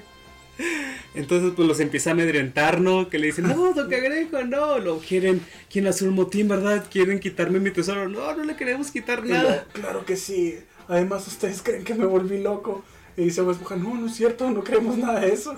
[1.14, 3.08] Entonces, pues los empieza a amedrentar, ¿no?
[3.08, 4.78] Que le dicen, no, Don Cangrejo, no.
[4.78, 6.86] Lo quieren, quieren hacer un motín, ¿verdad?
[6.90, 8.08] Quieren quitarme mi tesoro.
[8.08, 9.66] No, no le queremos quitar nada.
[9.72, 10.58] claro que sí.
[10.86, 12.84] Además, ustedes creen que me volví loco.
[13.16, 15.56] Y dice Esponja, no, no es cierto, no creemos nada de eso.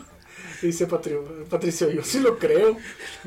[0.62, 2.76] Dice Patrio- Patricio, yo sí lo creo.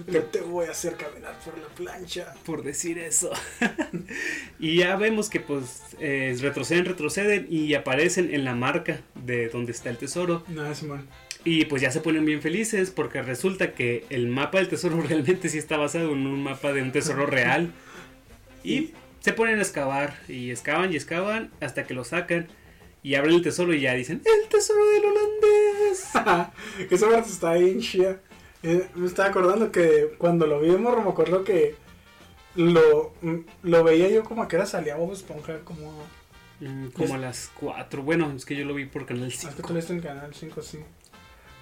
[0.07, 2.33] Yo te voy a hacer caminar por la plancha.
[2.45, 3.31] por decir eso.
[4.59, 9.71] y ya vemos que pues eh, retroceden, retroceden y aparecen en la marca de donde
[9.71, 10.43] está el tesoro.
[10.47, 11.07] Nada, Simón.
[11.45, 15.49] Y pues ya se ponen bien felices porque resulta que el mapa del tesoro realmente
[15.49, 17.71] sí está basado en un mapa de un tesoro real.
[18.65, 22.47] Y se ponen a excavar y excavan y excavan hasta que lo sacan
[23.03, 26.53] y abren el tesoro y ya dicen, el tesoro del holandés.
[26.89, 28.21] que esa parte está bien chida.
[28.63, 31.75] Eh, me estaba acordando que cuando lo vi de morro, me acuerdo que
[32.55, 35.91] lo, mm, lo veía yo como que era salía Bob Esponja, como...
[36.61, 38.03] Mm, como a las 4.
[38.03, 39.67] Bueno, es que yo lo vi por Canal Es que 5.
[39.67, 40.79] tú leíste en Canal 5, sí.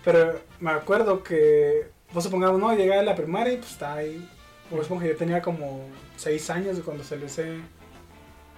[0.06, 4.30] Pero me acuerdo que, vos supongamos, no, llegaba a la primaria y pues está ahí.
[4.70, 7.58] Bob Esponja yo tenía como 6 años de cuando salió ese,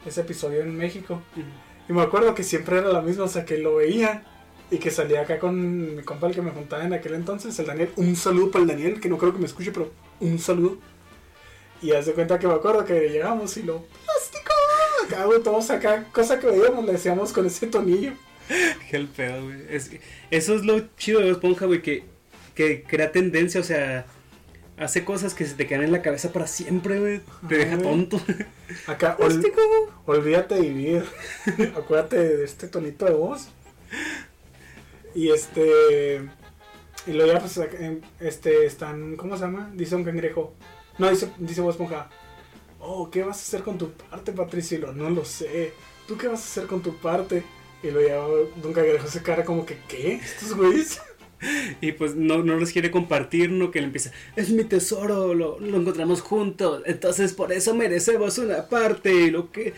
[0.06, 1.22] ese episodio en México.
[1.90, 4.24] Y me acuerdo que siempre era la misma, o sea, que lo veía
[4.72, 7.66] y que salía acá con mi compa el que me juntaba en aquel entonces, el
[7.68, 7.92] Daniel.
[7.98, 10.78] Un saludo para el Daniel, que no creo que me escuche, pero un saludo.
[11.82, 14.54] Y haz de cuenta que me acuerdo que llegamos y lo, ¡plástico!
[15.06, 18.14] Acá, güey, todos acá, cosa que veíamos, le decíamos con ese tonillo.
[18.90, 19.58] Qué el pedo, güey.
[19.70, 19.92] Es-
[20.32, 22.06] eso es lo chido de Esponja, güey, que,
[22.56, 24.06] que crea tendencia, o sea,
[24.78, 27.22] hace cosas que se te quedan en la cabeza para siempre, güey.
[27.50, 28.22] Te deja tonto.
[28.88, 29.62] Acá, ol- Plástico.
[30.06, 31.06] Olvídate de vivir.
[31.76, 33.50] Acuérdate de este tonito de voz.
[35.16, 36.30] Y este.
[37.06, 39.16] Y luego ya, pues, em, este, están.
[39.16, 39.72] ¿Cómo se llama?
[39.74, 40.54] Dice un cangrejo.
[40.98, 42.10] No, dice, dice Bob Esponja.
[42.80, 44.78] Oh, ¿qué vas a hacer con tu parte, Patricio?
[44.78, 45.74] Y lo, no lo sé.
[46.08, 47.44] ¿Tú qué vas a hacer con tu parte?
[47.82, 50.16] Y luego ya Don Cangrejo se cara como que, ¿qué?
[50.16, 51.02] ¿Estos güeyes?
[51.82, 53.72] Y pues no, no los quiere compartir, ¿no?
[53.72, 58.68] Que le empieza, es mi tesoro, lo, lo encontramos juntos, entonces por eso merecemos una
[58.68, 59.74] parte, y lo que...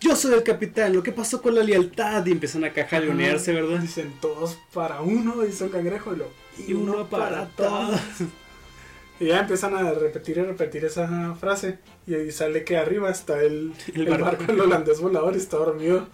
[0.00, 3.80] Yo soy el capitán, lo que pasó con la lealtad, y empiezan a cajalonearse, ¿verdad?
[3.80, 6.14] Dicen todos para uno, dice un cangrejo.
[6.14, 6.26] Y, lo,
[6.68, 8.00] Y uno para todos.
[9.20, 11.78] Y ya empiezan a repetir y repetir esa frase.
[12.06, 14.24] Y ahí sale que arriba está el, El el, barco.
[14.24, 16.08] barco, el holandés volador y está dormido.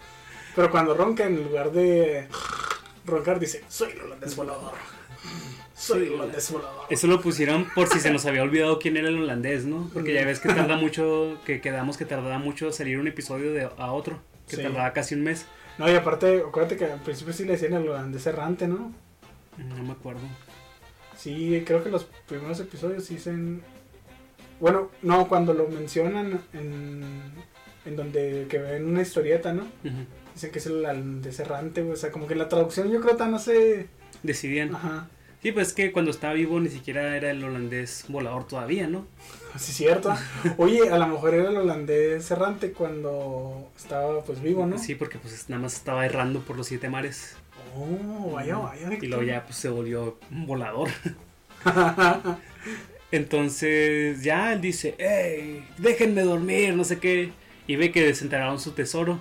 [0.53, 2.27] Pero cuando ronca, en lugar de
[3.05, 4.73] roncar, dice: Soy el holandés volador.
[5.75, 6.85] Soy holandés volador.
[6.89, 9.89] Eso lo pusieron por si se nos había olvidado quién era el holandés, ¿no?
[9.93, 13.69] Porque ya ves que tarda mucho, que quedamos que tardaba mucho salir un episodio de
[13.77, 14.63] a otro, que Sí.
[14.63, 15.45] tardaba casi un mes.
[15.77, 18.91] No, y aparte, acuérdate que al principio sí le decían el holandés errante, ¿no?
[19.57, 20.21] No me acuerdo.
[21.15, 23.61] Sí, creo que los primeros episodios dicen.
[24.59, 27.03] Bueno, no, cuando lo mencionan en,
[27.85, 29.63] en donde que ven una historieta, ¿no?
[29.83, 30.05] Ujú.
[30.33, 31.83] Dicen que es el holandés errante.
[31.83, 33.87] O sea, como que la traducción yo creo que no sé.
[34.23, 34.73] Decidían.
[34.75, 35.09] Ajá.
[35.47, 39.05] Sí, pues es que cuando estaba vivo ni siquiera era el holandés volador todavía, ¿no?
[39.57, 40.13] Sí, cierto.
[40.57, 44.77] Oye, a lo mejor era el holandés errante cuando estaba pues vivo, ¿no?
[44.77, 47.37] Sí, porque pues nada más estaba errando por los siete mares.
[47.77, 48.89] Oh, vaya, vaya.
[49.01, 50.89] Y luego ya pues se volvió un volador.
[53.11, 57.31] Entonces ya él dice, hey, déjenme dormir, no sé qué.
[57.67, 59.19] Y ve que desenterraron su tesoro.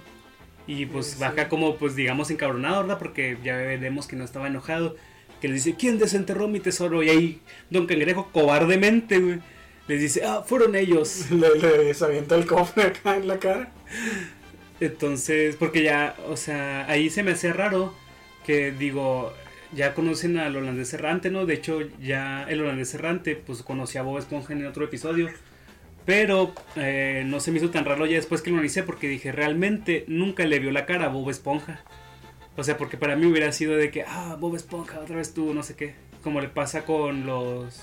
[0.67, 1.21] Y pues Sí.
[1.21, 2.99] baja como, pues digamos, encabronado, ¿verdad?
[2.99, 4.97] Porque ya veremos que no estaba enojado.
[5.41, 7.03] Que le dice, ¿quién desenterró mi tesoro?
[7.03, 9.39] Y ahí Don Cangrejo, cobardemente, güey,
[9.89, 11.27] les dice, ah, fueron ellos.
[11.31, 13.71] Le, le avienta el cofre acá en la cara.
[14.81, 17.95] Entonces, porque ya, o sea, ahí se me hace raro
[18.45, 19.33] que digo,
[19.73, 21.47] ya conocen al holandés errante, ¿no?
[21.47, 25.29] De hecho, ya el holandés errante, pues conocí a Bob Esponja en otro episodio.
[26.05, 29.33] Pero eh, no se me hizo tan raro ya después que lo analicé porque dije,
[29.33, 31.83] realmente nunca le vio la cara a Bob Esponja.
[32.57, 35.53] O sea, porque para mí hubiera sido de que, ah, Bob Esponja, otra vez tú,
[35.53, 35.95] no sé qué.
[36.23, 37.83] Como le pasa con los...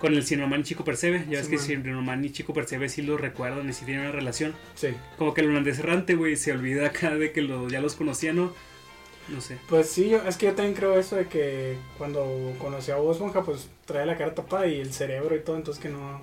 [0.00, 1.24] Con el Cinnamon y Chico Percebe.
[1.30, 1.56] Ya ves que.
[1.56, 4.54] Cinnamon y Chico Percebe sí lo recuerdan y sí tienen una relación.
[4.74, 4.88] Sí.
[5.16, 8.32] Como que el holandés errante, güey, se olvida acá de que lo, ya los conocía,
[8.32, 8.52] ¿no?
[9.28, 9.56] No sé.
[9.68, 13.12] Pues sí, yo, es que yo también creo eso de que cuando conocí a Bob
[13.12, 16.20] Esponja, pues trae la cara tapada y el cerebro y todo, entonces que no,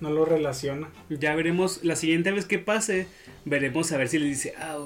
[0.00, 0.88] no lo relaciona.
[1.08, 3.06] Ya veremos, la siguiente vez que pase,
[3.44, 4.78] veremos a ver si le dice, ah,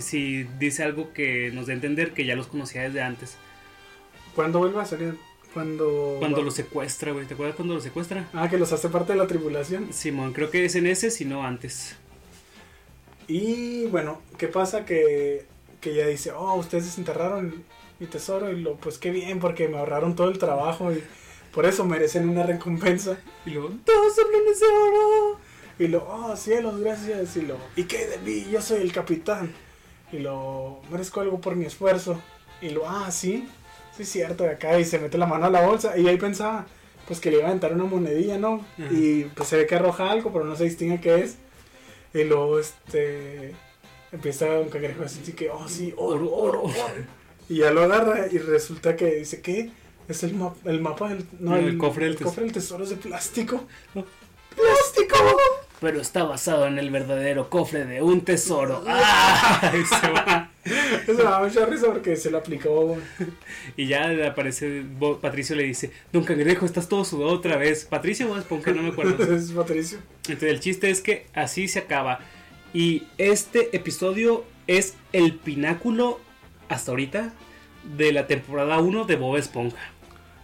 [0.00, 3.36] si dice algo que nos dé a entender que ya los conocía desde antes.
[4.34, 5.16] ¿Cuándo vuelve a salir?
[5.52, 6.16] Cuando...
[6.18, 8.28] Cuando los secuestra, güey, ¿te acuerdas cuando los secuestra?
[8.32, 9.92] Ah, que los hace parte de la tripulación.
[9.92, 11.96] Simón, creo que es en ese, si no antes.
[13.28, 14.84] Y bueno, ¿qué pasa?
[14.84, 15.46] Que,
[15.80, 17.64] que ella dice, oh, ustedes desenterraron
[17.98, 21.02] mi tesoro y lo, pues qué bien, porque me ahorraron todo el trabajo y
[21.56, 23.16] por eso merecen una recompensa.
[23.46, 25.38] Y luego, todos hablan de oro.
[25.78, 27.34] Y lo, oh, cielos, gracias.
[27.38, 28.46] Y lo, ¿y qué de mí?
[28.52, 29.54] Yo soy el capitán.
[30.12, 32.20] Y lo, merezco algo por mi esfuerzo.
[32.60, 33.48] Y lo, ah, sí,
[33.96, 34.78] sí es cierto, de acá.
[34.78, 35.96] Y se mete la mano a la bolsa.
[35.96, 36.66] Y ahí pensaba,
[37.06, 38.56] pues que le iba a aventar una monedilla, ¿no?
[38.78, 38.92] Ajá.
[38.92, 41.38] Y pues se ve que arroja algo, pero no se distingue qué es.
[42.12, 43.54] Y luego, este,
[44.12, 46.74] empieza un cangrejo así que, oh, sí, oro, oro, oro.
[47.48, 49.70] Y ya lo agarra y resulta que dice, ¿qué?
[50.08, 51.24] Es el, ma- el mapa del...
[51.40, 53.64] No, el cofre del el cofre del tesoro es de plástico.
[54.54, 55.16] ¡Plástico!
[55.80, 58.82] Pero está basado en el verdadero cofre de un tesoro.
[58.88, 59.72] ¡Ah!
[59.74, 60.50] Y se va.
[60.64, 62.96] Eso me da mucha risa porque se lo aplicó.
[63.76, 67.84] Y ya le aparece, Bo- Patricio le dice, Don Cangrejo, estás todo sudado otra vez.
[67.84, 69.22] Patricio o Esponja, no me acuerdo.
[69.36, 69.98] es Patricio.
[70.28, 72.20] Entonces el chiste es que así se acaba.
[72.72, 76.20] Y este episodio es el pináculo
[76.68, 77.32] hasta ahorita
[77.96, 79.76] de la temporada 1 de Bob Esponja.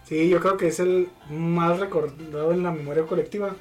[0.07, 3.55] Sí, yo creo que es el más recordado en la memoria colectiva.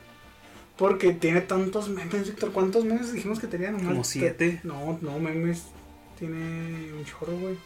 [0.76, 2.50] Porque tiene tantos memes, Víctor.
[2.52, 3.88] ¿Cuántos memes dijimos que tenía nomás?
[3.88, 4.60] Como siete.
[4.64, 5.64] No, no, memes.
[6.18, 7.56] Tiene un chorro, güey.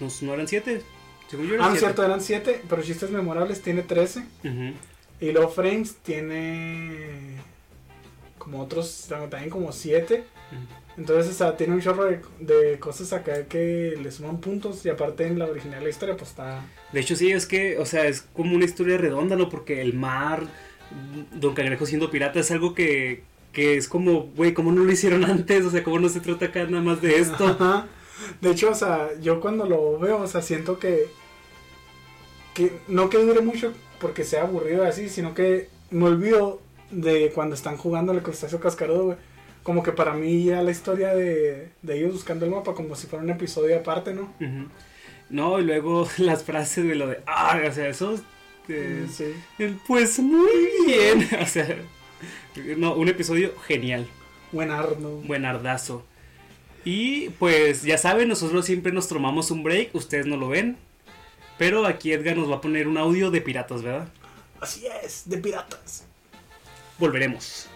[0.00, 0.82] No, no eran 7.
[1.30, 1.80] Según yo eran Ah, siete.
[1.86, 2.62] cierto, eran 7.
[2.68, 4.20] Pero chistes memorables tiene 13.
[4.44, 4.74] Ujú.
[5.20, 7.36] Y luego Frames tiene.
[8.38, 10.24] Como otros, también como 7.
[10.96, 14.84] Entonces, o sea, tiene un chorro de, de cosas acá que le suman puntos.
[14.84, 16.64] Y aparte, en la original de la historia, pues está.
[16.92, 19.48] De hecho, sí, es que, o sea, es como una historia redonda, ¿no?
[19.48, 20.46] Porque el mar,
[21.32, 25.24] Don Cangrejo siendo pirata, es algo que, que es como, güey, ¿cómo no lo hicieron
[25.30, 25.64] antes?
[25.64, 27.46] O sea, ¿cómo no se trata acá nada más de esto?
[27.46, 27.86] Ajá.
[28.40, 31.06] De hecho, o sea, yo cuando lo veo, o sea, siento que.
[32.54, 37.54] que no que dure mucho porque sea aburrido así, sino que me olvido de cuando
[37.54, 39.16] están jugando el crustáceo cascarudo, güey.
[39.62, 43.06] Como que para mí ya la historia de, de ellos buscando el mapa, como si
[43.06, 44.32] fuera un episodio aparte, ¿no?
[45.30, 48.20] No, y luego las frases de lo de, ah, o sea, eso,
[48.68, 49.34] eh, Sí.
[49.86, 50.50] pues muy
[50.86, 51.76] bien, o sea,
[52.76, 54.06] no, un episodio genial,
[54.50, 55.10] Buen Arno.
[55.26, 56.04] buenardazo.
[56.84, 60.76] Y pues ya saben, nosotros siempre nos tomamos un break, ustedes no lo ven,
[61.56, 64.08] pero aquí Edgar nos va a poner un audio de piratas, ¿verdad?
[64.60, 66.04] Así es, de piratas.
[66.98, 67.68] Volveremos.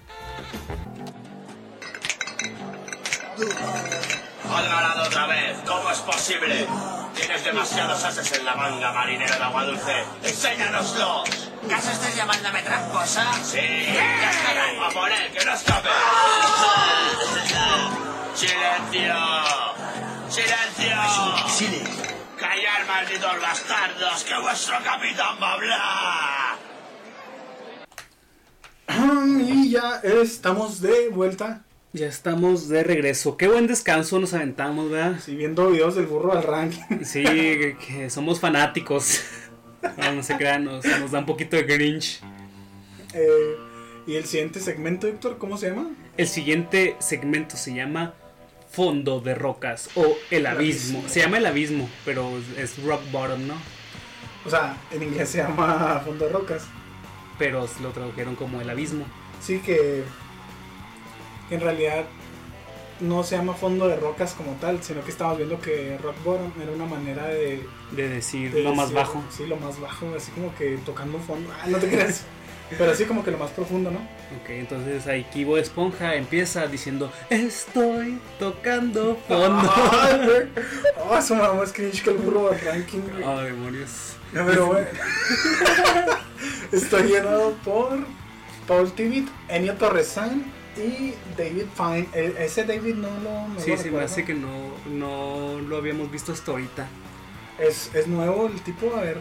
[3.38, 5.58] Han ganado otra vez.
[5.66, 6.66] ¿Cómo es posible?
[7.14, 10.04] Tienes demasiados ases en la manga, marinero de agua dulce.
[10.22, 11.50] ¡Enséñanoslos!
[11.66, 13.30] ¿Acaso estás llamándome tramposa?
[13.44, 13.58] ¡Sí!
[13.58, 14.86] ¡Ya está!
[14.86, 15.88] ¡A por él, que no escape!
[18.34, 19.14] ¡Silencio!
[20.30, 20.96] ¡Silencio!
[22.38, 24.24] ¡Callar, malditos bastardos!
[24.24, 26.56] ¡Que vuestro capitán va a hablar!
[29.38, 31.65] Y ya estamos de vuelta.
[31.96, 33.38] Ya estamos de regreso.
[33.38, 35.18] Qué buen descanso nos aventamos, ¿verdad?
[35.18, 37.02] Sí, viendo videos del burro al ranking.
[37.02, 39.22] Sí, que, que somos fanáticos.
[39.96, 42.20] No, no se crean, nos, nos da un poquito de Grinch.
[43.14, 43.56] Eh,
[44.06, 45.88] y el siguiente segmento, Héctor, ¿cómo se llama?
[46.18, 48.12] El siguiente segmento se llama
[48.70, 51.02] Fondo de Rocas o El Abismo.
[51.08, 53.54] Se llama El Abismo, pero es Rock Bottom, ¿no?
[54.44, 56.66] O sea, en inglés se llama Fondo de Rocas.
[57.38, 59.06] Pero lo tradujeron como El Abismo.
[59.40, 60.04] Sí, que
[61.50, 62.04] en realidad
[63.00, 66.52] no se llama fondo de rocas como tal, sino que estamos viendo que rock bottom
[66.62, 67.66] era una manera de...
[67.90, 69.22] De decir de lo más bajo.
[69.30, 71.52] Sí, lo más bajo, así como que tocando fondo.
[71.52, 72.24] Ah, no te creas.
[72.70, 73.98] Pero así como que lo más profundo, ¿no?
[73.98, 79.70] Ok, entonces ahí Kibo Esponja empieza diciendo Estoy tocando fondo.
[81.08, 82.98] Oh, eso me más cringe que el burro del ranking.
[83.24, 84.16] Oh, demonios.
[84.32, 84.88] No, pero bueno.
[86.72, 87.98] Estoy llenado por
[88.66, 90.44] Paul Tibit, Ennio Torresan
[90.78, 92.08] y David Fine.
[92.14, 93.48] E- ese David no lo.
[93.48, 94.06] no Sí, lo sí, me recuerdo.
[94.06, 96.86] hace que no, no lo habíamos visto hasta ahorita.
[97.58, 99.18] Es, es nuevo el tipo, a ver.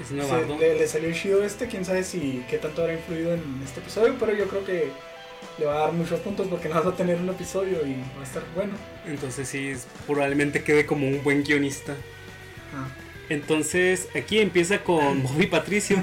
[0.00, 0.58] Es novato.
[0.58, 4.16] le, le salió chido este, quién sabe si qué tanto habrá influido en este episodio,
[4.18, 4.90] pero yo creo que
[5.58, 8.20] le va a dar muchos puntos porque no va a tener un episodio y va
[8.22, 8.72] a estar bueno.
[9.06, 9.72] Entonces sí,
[10.06, 11.92] probablemente quede como un buen guionista.
[12.74, 12.88] Ah.
[13.28, 16.02] Entonces aquí empieza con Bobby Patricio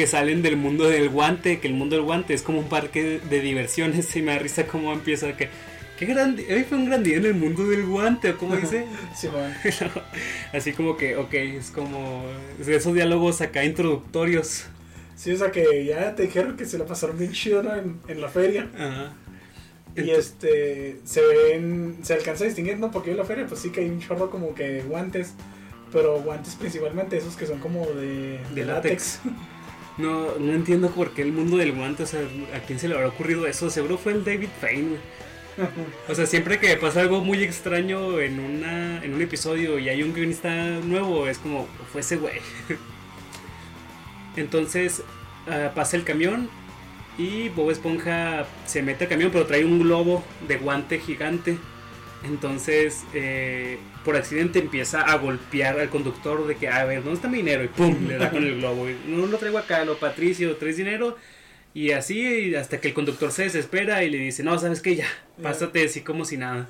[0.00, 3.20] que salen del mundo del guante, que el mundo del guante es como un parque
[3.28, 5.50] de diversiones y me da risa cómo empieza que
[5.98, 8.86] qué grande, hoy fue un gran día en el mundo del guante, o como dice.
[9.14, 9.52] Simón.
[10.54, 12.24] Así como que, ok, es como
[12.66, 14.64] esos diálogos acá introductorios.
[15.16, 17.76] Sí, o sea que ya te dijeron que se la pasaron bien chido ¿no?
[17.76, 18.70] en, en la feria.
[18.74, 19.12] Ajá.
[19.96, 22.90] Y este, se ven, se alcanza a distinguir, ¿no?
[22.90, 25.34] Porque en la feria, pues sí que hay un chorro como que guantes,
[25.92, 29.20] pero guantes principalmente esos que son como de, De látex.
[30.00, 32.20] No, no entiendo por qué el mundo del guante, o sea,
[32.54, 33.70] ¿a quién se le habrá ocurrido eso?
[33.70, 34.96] Seguro fue el David Fane.
[36.08, 40.02] O sea, siempre que pasa algo muy extraño en, una, en un episodio y hay
[40.02, 40.48] un guionista
[40.80, 42.40] nuevo, es como, fue ese güey.
[44.36, 45.02] Entonces
[45.48, 46.48] ah, pasa el camión
[47.18, 51.58] y Bob Esponja se mete al camión, pero trae un globo de guante gigante.
[52.22, 57.28] Entonces, eh, por accidente empieza a golpear al conductor de que, a ver, ¿dónde está
[57.28, 57.64] mi dinero?
[57.64, 58.88] Y pum, le da con el globo.
[58.88, 61.16] Y, no lo traigo acá, lo Patricio, ¿traes dinero?
[61.74, 64.96] Y así hasta que el conductor se desespera y le dice, no, ¿sabes qué?
[64.96, 65.06] Ya,
[65.42, 66.68] pásate así como si nada.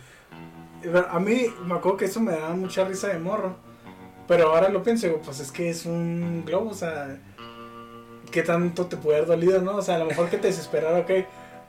[1.11, 3.57] A mí me acuerdo que eso me daba mucha risa de morro,
[4.27, 7.19] pero ahora lo pienso, digo, pues es que es un globo, o sea,
[8.31, 9.77] ¿qué tanto te puede haber dolido, no?
[9.77, 11.11] O sea, a lo mejor que te desesperara, ok,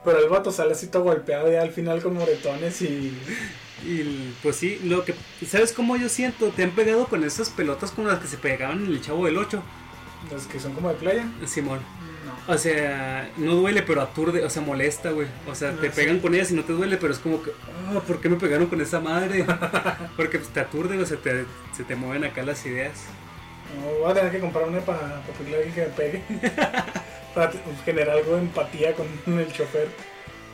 [0.03, 3.17] pero el vato sale así todo golpeado ya al final con moretones y...
[3.85, 5.13] Y pues sí, lo que,
[5.47, 6.49] ¿sabes cómo yo siento?
[6.49, 9.37] Te han pegado con esas pelotas como las que se pegaban en el Chavo del
[9.37, 9.61] 8,
[10.31, 11.25] Los que son como de playa.
[11.47, 11.79] Simón.
[12.47, 12.53] No.
[12.53, 15.27] O sea, no duele, pero aturde, o sea, molesta, güey.
[15.47, 15.95] O sea, te Ah, sí.
[15.95, 17.51] pegan con ellas y no te duele, pero es como que,
[17.89, 19.45] ah, ¿por qué me pegaron con esa madre?
[20.15, 22.93] Porque pues, te aturde, o sea, te, se te mueven acá las ideas.
[23.79, 26.21] No, voy a tener que comprar una para, para pedirle a alguien que me pegue.
[27.33, 29.07] para t- generar algo de empatía con
[29.39, 29.87] el chofer.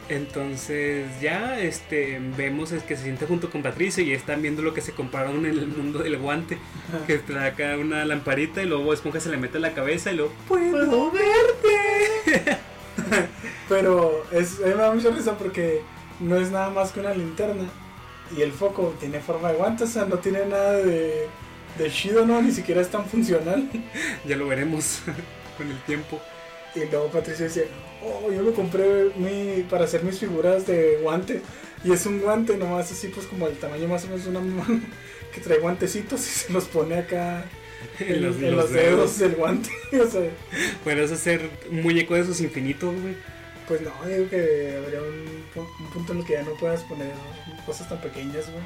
[0.09, 4.73] Entonces ya este vemos es que se siente junto con Patricio y están viendo lo
[4.73, 6.57] que se compraron en el mundo del guante.
[7.05, 10.15] Que trae acá una lamparita y luego Esponja se le mete en la cabeza y
[10.15, 12.57] luego puedo verte.
[13.69, 15.81] Pero es, a mí me da mucha risa porque
[16.19, 17.63] no es nada más que una linterna.
[18.35, 21.27] Y el foco tiene forma de guante, o sea, no tiene nada de,
[21.77, 22.41] de chido, ¿no?
[22.41, 23.69] Ni siquiera es tan funcional.
[24.25, 24.99] Ya lo veremos
[25.57, 26.21] con el tiempo.
[26.75, 27.67] Y luego Patricio dice,
[28.03, 31.41] oh, yo lo compré mi, para hacer mis figuras de guante.
[31.83, 34.39] Y es un guante nomás así, pues como el tamaño más o menos de una
[34.41, 34.81] mano.
[35.33, 37.45] Que trae guantecitos y se los pone acá
[37.99, 39.19] en, los- en los los, dedos dedos.
[39.19, 39.69] del guante.
[40.01, 40.21] o sea,
[40.83, 43.13] Puedes hacer un muñeco de esos infinitos, güey.
[43.67, 46.81] pues no, digo que habría un, pu- un punto en el que ya no puedas
[46.83, 47.11] poner
[47.67, 48.63] cosas tan pequeñas, güey.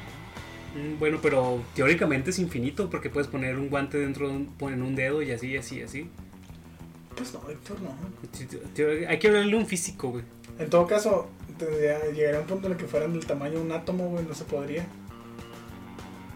[0.86, 5.20] Mm, Bueno, pero teóricamente es infinito porque puedes poner un guante dentro poner un dedo
[5.20, 6.08] y así, así, así.
[7.22, 9.08] Pues no, Héctor, no.
[9.08, 10.24] Hay que hablarle un físico, güey.
[10.58, 11.28] En todo caso,
[12.12, 14.44] llegaría un punto en el que fueran del tamaño de un átomo, güey, no se
[14.44, 14.84] podría.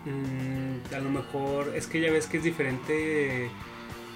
[0.04, 3.50] Mm, a lo mejor es que ya ves que es diferente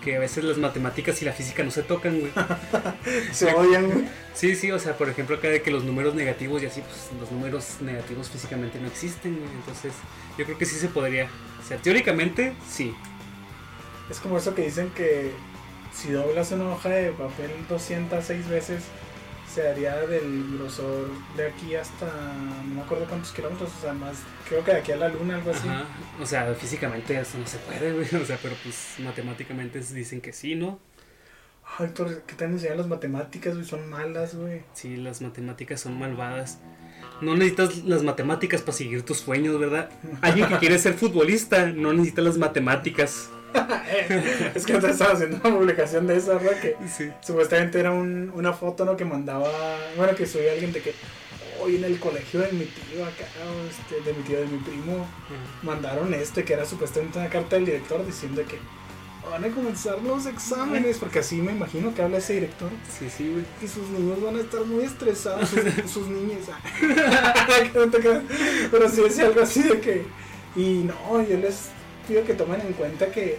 [0.04, 2.32] que a veces las matemáticas y la física no se tocan, güey.
[3.32, 4.04] Se odian, güey.
[4.32, 7.10] Sí, sí, o sea, por ejemplo acá de que los números negativos y así, pues
[7.20, 9.50] los números negativos físicamente no existen, güey.
[9.50, 9.92] Entonces,
[10.38, 11.28] yo creo que sí se podría.
[11.60, 12.94] O sea, teóricamente, sí.
[14.08, 15.32] Es como eso que dicen que
[15.92, 18.82] si doblas una hoja de papel 206 veces,
[19.52, 22.06] se haría del grosor de aquí hasta
[22.68, 24.18] no me acuerdo cuántos kilómetros, o sea, más,
[24.48, 25.68] creo que de aquí a la luna, algo así.
[25.68, 25.84] Ajá.
[26.20, 28.06] O sea, físicamente eso no se puede, güey.
[28.22, 30.78] O sea, pero pues matemáticamente dicen que sí, ¿no?
[31.78, 33.66] Ay, Héctor, ¿qué te han enseñado las matemáticas, güey?
[33.66, 34.62] Son malas, güey.
[34.72, 36.58] Sí, las matemáticas son malvadas.
[37.20, 39.90] No necesitas las matemáticas para seguir tus sueños, ¿verdad?
[40.20, 43.30] Alguien que quiere ser futbolista no necesita las matemáticas.
[44.54, 46.60] es que te estaba haciendo una publicación de esa, ¿verdad?
[46.60, 47.10] Que Sí.
[47.20, 48.96] supuestamente era un- una foto, ¿no?
[48.96, 49.48] Que mandaba,
[49.96, 50.94] bueno, que subía alguien de que
[51.62, 53.24] hoy en el colegio de mi tío acá,
[53.68, 55.06] este, de mi tío, de mi primo,
[55.62, 58.58] mandaron este, que era supuestamente una carta del director diciendo que
[59.30, 62.70] van a comenzar los exámenes, porque así me imagino que habla ese director.
[62.98, 63.44] Sí, sí, güey.
[63.62, 65.60] Y sus niños van a estar muy estresados, sus,
[65.92, 66.40] sus niñas.
[68.70, 70.06] Pero sí decía algo así de que.
[70.56, 71.68] Y no, yo les
[72.10, 73.38] pido que tomen en cuenta que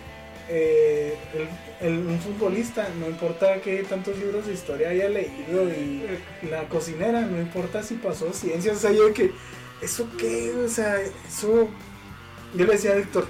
[0.50, 1.16] eh,
[1.82, 6.04] el- el- un futbolista, no importa qué tantos libros de historia haya leído, y
[6.50, 9.32] la cocinera, no importa si pasó ciencias, o sea, yo que.
[9.82, 10.52] ¿Eso qué?
[10.66, 11.68] O sea, eso.
[12.54, 13.28] Yo le decía a Víctor.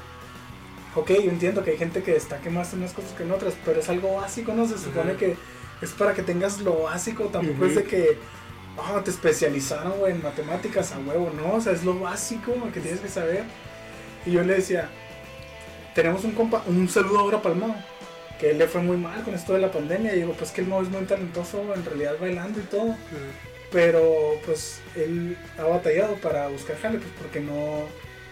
[0.96, 3.54] Ok, yo entiendo que hay gente que destaque más en unas cosas que en otras,
[3.66, 4.68] pero es algo básico, ¿no?
[4.68, 5.20] Se supone Ajá.
[5.20, 5.36] que
[5.82, 7.80] es para que tengas lo básico, tampoco es Ujú.
[7.82, 8.18] de que
[8.78, 13.00] ah, te especializaron en matemáticas a huevo, no, o sea, es lo básico que tienes
[13.02, 13.44] que saber.
[14.26, 14.90] Y yo le decía,
[15.96, 17.76] tenemos un compa, un saludo ahora para el Mao,
[18.40, 20.62] que él le fue muy mal con esto de la pandemia, y digo, pues que
[20.62, 22.96] el Mao es muy talentoso en realidad bailando y todo,
[23.72, 27.86] pero pues él ha batallado para buscar jale, pues porque no,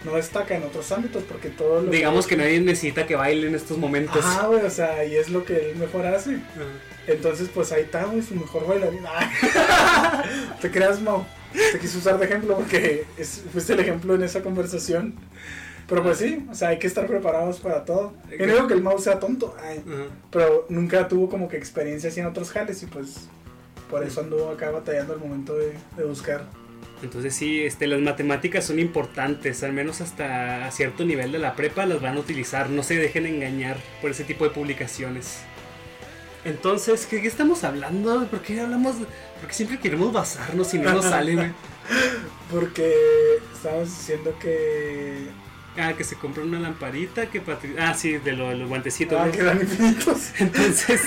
[0.04, 3.54] no destaca en otros ámbitos, porque todo lo Digamos que nadie necesita que baile en
[3.54, 4.24] estos momentos.
[4.24, 6.34] Ajá, güey, o sea, y es lo que él mejor hace.
[6.34, 6.64] Ajá.
[7.06, 9.00] Entonces, pues ahí está, güey, su mejor bailarín.
[10.60, 11.24] Te creas, Mau.
[11.72, 15.14] Te quise usar de ejemplo porque es- fuiste el ejemplo en esa conversación.
[15.88, 18.14] Pero pues sí, o sea, hay que estar preparados para todo.
[18.30, 19.82] Yo no digo que el Mau sea tonto, ay,
[20.30, 23.28] pero nunca tuvo como que experiencia así en otros jales y pues
[23.90, 26.44] por eso anduvo acá batallando al momento de, de buscar.
[27.02, 31.86] Entonces sí, este, las matemáticas son importantes, al menos hasta cierto nivel de la prepa
[31.86, 35.38] las van a utilizar, no se dejen engañar por ese tipo de publicaciones.
[36.44, 38.26] Entonces, ¿qué, qué estamos hablando?
[38.26, 38.96] ¿Por qué hablamos?
[39.40, 41.52] Porque siempre queremos basarnos y no nos sale.
[42.50, 42.94] Porque
[43.52, 45.26] estábamos diciendo que...
[45.78, 49.18] Ah, que se compra una lamparita, que Patri- Ah, sí, de lo- los guantecitos.
[49.20, 49.32] Ah, ¿no?
[49.32, 50.32] que eran infinitos.
[50.40, 51.00] Entonces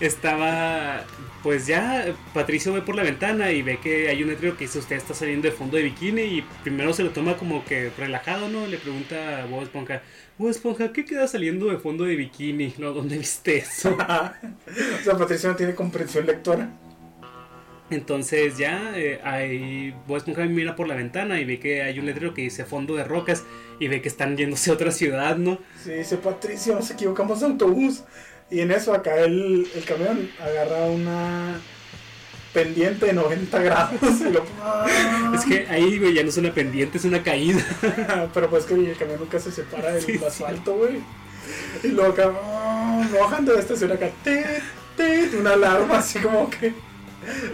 [0.00, 1.04] estaba,
[1.42, 4.78] pues ya Patricio ve por la ventana y ve que hay un letrero que dice
[4.78, 8.48] usted está saliendo de fondo de bikini y primero se lo toma como que relajado,
[8.48, 8.66] ¿no?
[8.66, 10.02] Le pregunta a Bob Esponja,
[10.38, 12.74] Bob Esponja, ¿qué queda saliendo de fondo de bikini?
[12.78, 12.92] ¿No?
[12.92, 13.90] ¿Dónde viste eso?
[13.96, 16.68] o sea, Patricia no tiene comprensión lectora.
[17.90, 22.06] Entonces ya eh, ahí Bob Esponja mira por la ventana y ve que hay un
[22.06, 23.44] letrero que dice fondo de rocas
[23.78, 25.58] y ve que están yéndose a otra ciudad, ¿no?
[25.82, 28.02] Sí, dice Patricio, nos equivocamos de autobús.
[28.50, 31.60] Y en eso acá el, el camión agarra una
[32.52, 34.20] pendiente de 90 grados.
[34.20, 34.44] Y lo...
[35.34, 37.62] Es que ahí, güey, ya no es una pendiente, es una caída.
[38.34, 40.24] Pero pues que el camión nunca se separa del Sí, sí.
[40.24, 41.00] asfalto, güey.
[41.82, 44.46] Y luego acá, ah, no bajan de estación acá, tit,
[44.96, 46.72] tit, una alarma así como que...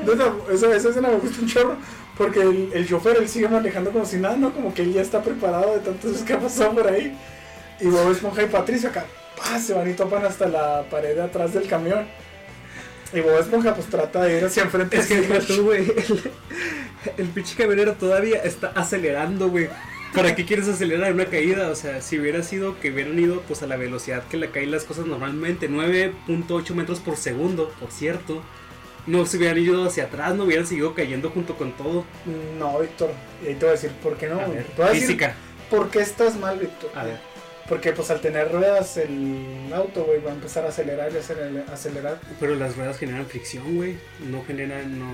[0.06, 1.76] Neta, Esa, escena me gusta un chorro.
[2.16, 4.52] Porque el, chofer, él sigue manejando como si nada, ¿no?
[4.52, 7.16] Como que él ya está preparado de tantas veces que ha pasado por ahí.
[7.80, 9.06] Y Bob Esponja y Patricio acá,
[9.58, 12.06] se van y topan hasta la pared de atrás del camión.
[13.14, 14.98] Y Bob Esponja pues trata de ir hacia enfrente.
[14.98, 15.90] Es que tú, güey.
[15.90, 16.30] El,
[17.16, 19.70] el pinche camionero todavía está acelerando, güey.
[20.14, 21.70] ¿Para qué quieres acelerar una caída?
[21.70, 24.72] O sea, si hubiera sido que hubieran ido pues a la velocidad que le caen
[24.72, 28.42] las cosas normalmente, 9.8 metros por segundo, por cierto.
[29.06, 32.04] No se hubieran ido hacia atrás, no hubieran seguido cayendo junto con todo.
[32.58, 33.10] No, Víctor.
[33.42, 34.40] Y ahí te voy a decir, ¿por qué no?
[34.40, 34.58] A güey?
[34.58, 35.34] ver, Te voy a decir física.
[35.70, 36.90] ¿Por qué estás mal, Víctor?
[36.94, 37.18] A ver.
[37.68, 41.64] Porque pues al tener ruedas el auto, güey, va a empezar a acelerar y acelerar,
[41.72, 42.20] acelerar.
[42.40, 43.96] Pero las ruedas generan fricción, güey.
[44.28, 45.10] No generan, no...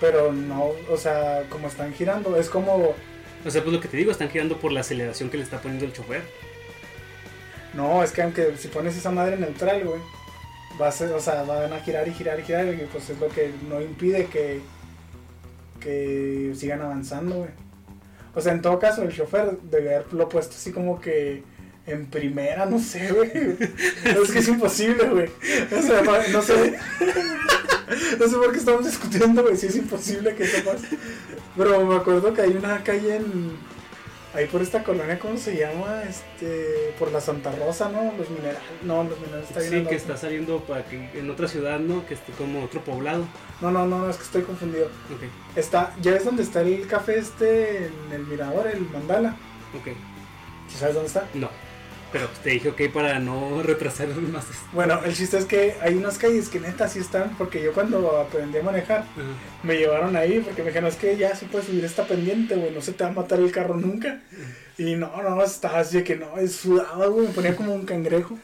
[0.00, 2.94] Pero no, o sea, como están girando, es como...
[3.46, 5.60] O sea, pues lo que te digo, están girando por la aceleración que le está
[5.60, 6.22] poniendo el chofer.
[7.72, 10.00] No, es que aunque si pones esa madre neutral, güey,
[10.80, 13.18] va a ser, o sea, van a girar y girar y girar y pues es
[13.18, 14.60] lo que no impide que,
[15.80, 17.50] que sigan avanzando, güey.
[18.34, 21.44] O sea, en todo caso, el chofer debe haberlo puesto así como que
[21.86, 23.30] en primera, no sé, güey.
[24.04, 25.28] Es que es imposible, güey.
[25.28, 26.02] O sea,
[26.32, 26.74] no, sé.
[28.18, 30.96] No sé por qué estamos discutiendo, güey, si es imposible que eso pase.
[31.56, 33.52] Pero me acuerdo que hay una calle en...
[34.34, 36.02] Ahí por esta colonia, ¿cómo se llama?
[36.02, 38.12] Este, por la Santa Rosa, ¿no?
[38.18, 38.60] Los minerales.
[38.82, 42.04] No, los minerales está Sí, que está saliendo para que en otra ciudad, ¿no?
[42.04, 43.24] Que esté como otro poblado.
[43.60, 44.86] No, no, no, es que estoy confundido.
[44.86, 45.22] Ok,
[45.56, 49.36] Está, ¿ya ves dónde está el café este en el mirador, el mandala?
[49.78, 49.94] ok.
[50.68, 51.28] ¿Sí ¿Sabes dónde está?
[51.34, 51.48] No.
[52.14, 54.44] Pero te dije ok para no retrasar más.
[54.72, 58.20] Bueno, el chiste es que hay unas calles que neta sí están, porque yo cuando
[58.20, 59.04] aprendí a manejar,
[59.64, 62.70] me llevaron ahí, porque me dijeron, es que ya sí puedes subir esta pendiente, güey,
[62.70, 64.20] no se te va a matar el carro nunca.
[64.78, 67.84] Y no, no, estaba así de que no, es sudaba, güey, me ponía como un
[67.84, 68.38] cangrejo.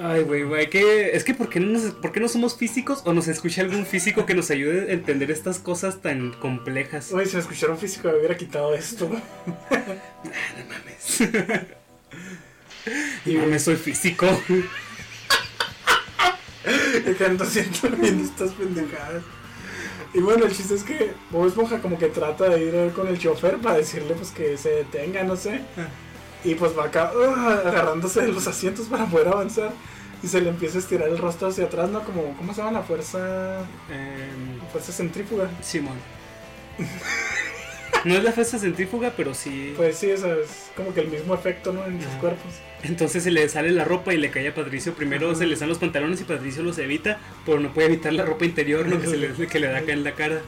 [0.00, 3.02] Ay, güey, güey, que es que ¿por qué, no nos- ¿por qué no somos físicos
[3.04, 7.12] o nos escucha algún físico que nos ayude a entender estas cosas tan complejas?
[7.12, 9.22] Uy, si me escuchara un físico me hubiera quitado esto, güey.
[13.24, 14.26] Y me soy físico.
[17.06, 19.22] Y que ando haciendo viendo estas pendejadas.
[20.14, 23.18] Y bueno, el chiste es que Bob Esponja como que trata de ir con el
[23.18, 25.60] chofer para decirle pues que se detenga, no sé.
[26.44, 29.72] Y pues va acá uh, agarrándose de los asientos para poder avanzar.
[30.22, 32.02] Y se le empieza a estirar el rostro hacia atrás, ¿no?
[32.02, 33.60] Como, ¿cómo se llama la fuerza?
[33.90, 35.50] Em, Fuerza centrífuga.
[35.62, 35.98] Simón.
[38.08, 39.72] No es la fuerza centrífuga, pero sí.
[39.76, 41.84] Pues sí, eso es como que el mismo efecto, ¿no?
[41.86, 42.52] En sus cuerpos.
[42.82, 44.92] Entonces se le sale la ropa y le cae a Patricio.
[44.94, 45.38] Primero Ajá.
[45.38, 48.44] se le salen los pantalones y Patricio los evita, pero no puede evitar la ropa
[48.44, 49.00] interior, ¿no?
[49.00, 50.40] Que, se le, que le da acá en la cara.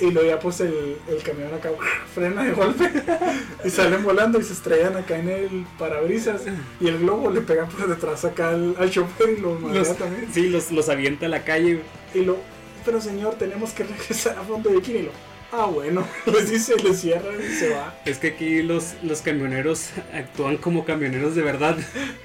[0.00, 1.70] Y luego ya pues el, el camión acá
[2.14, 2.88] frena de golpe
[3.64, 6.42] y salen volando y se estrellan acá en el parabrisas
[6.80, 10.28] y el globo le pega por detrás acá al, al chofer y lo Los, también.
[10.32, 11.80] sí, los, los avienta a la calle.
[12.14, 12.36] Y lo,
[12.84, 15.10] pero señor, tenemos que regresar a fondo de aquí y lo,
[15.52, 17.98] ah bueno, les dice, le cierran y se va.
[18.04, 21.76] Es que aquí los, los camioneros actúan como camioneros de verdad.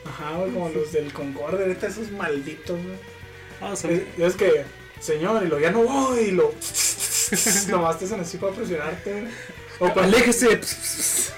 [0.06, 2.98] Ajá, como los del Concorde, ahorita esos malditos, güey.
[3.62, 4.64] Ah, son- Es, es que,
[5.00, 6.54] señor, y lo ya no voy, y lo
[7.70, 9.24] nomás te hacen así para presionarte.
[9.80, 10.60] O cuando, ¡Aléjese!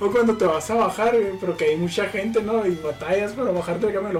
[0.00, 2.66] o cuando te vas a bajar, güey, pero que hay mucha gente, ¿no?
[2.66, 4.14] Y batallas para bajarte del camión, y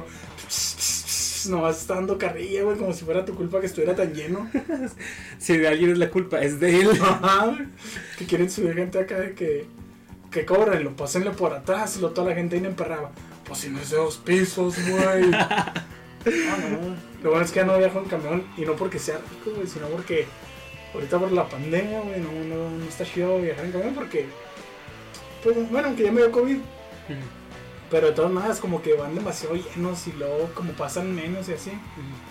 [1.46, 4.50] lo nomás está dando carrilla, güey, como si fuera tu culpa que estuviera tan lleno.
[5.38, 6.88] Si de alguien es la culpa, es de él.
[8.18, 9.66] Que quieren subir gente acá de que,
[10.30, 13.10] que cobren, lo pásenle por atrás y lo toda la gente ahí emperraba.
[13.46, 15.30] Pues si no es de dos pisos, güey.
[15.30, 16.96] No, no.
[17.22, 19.66] Lo bueno es que ya no viajo en camión y no porque sea rico, güey,
[19.66, 20.26] sino porque
[20.94, 24.26] ahorita por la pandemia, güey, no, no, no está chido viajar en camión porque,
[25.42, 26.58] pues bueno, aunque ya me dio COVID,
[27.90, 31.52] pero de todas maneras como que van demasiado llenos y luego como pasan menos y
[31.52, 31.72] así,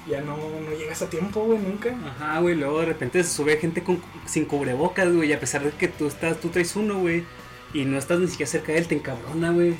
[0.09, 1.95] ya no, no llegas a tiempo, güey, nunca.
[2.05, 5.63] Ajá, güey, luego de repente se sube gente con, sin cubrebocas, güey, y a pesar
[5.63, 7.23] de que tú estás, tú traes uno, güey,
[7.73, 9.75] y no estás ni siquiera cerca de él, te encabrona, güey.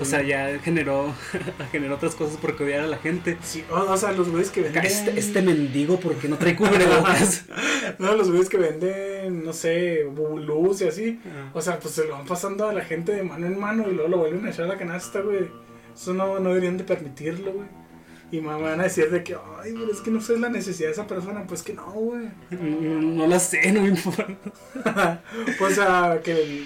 [0.00, 1.14] O sea, ya generó,
[1.72, 3.38] generó otras cosas porque odiar a la gente.
[3.42, 4.84] Sí, o, o sea, los güeyes que venden...
[4.84, 7.44] Este, este mendigo porque no trae cubrebocas.
[7.98, 11.20] No, los güeyes que venden, no sé, bubulús y así.
[11.26, 11.50] Ah.
[11.52, 13.92] O sea, pues se lo van pasando a la gente de mano en mano y
[13.94, 15.48] luego lo vuelven a echar a la canasta, güey.
[15.94, 17.68] Eso no, no deberían de permitirlo, güey.
[18.32, 20.88] Y me van a decir de que, ay, pero es que no sé la necesidad
[20.88, 21.44] de esa persona.
[21.46, 22.24] Pues que no, güey.
[22.50, 24.26] Mm, No la sé, no me importa.
[25.58, 26.64] pues, o sea, que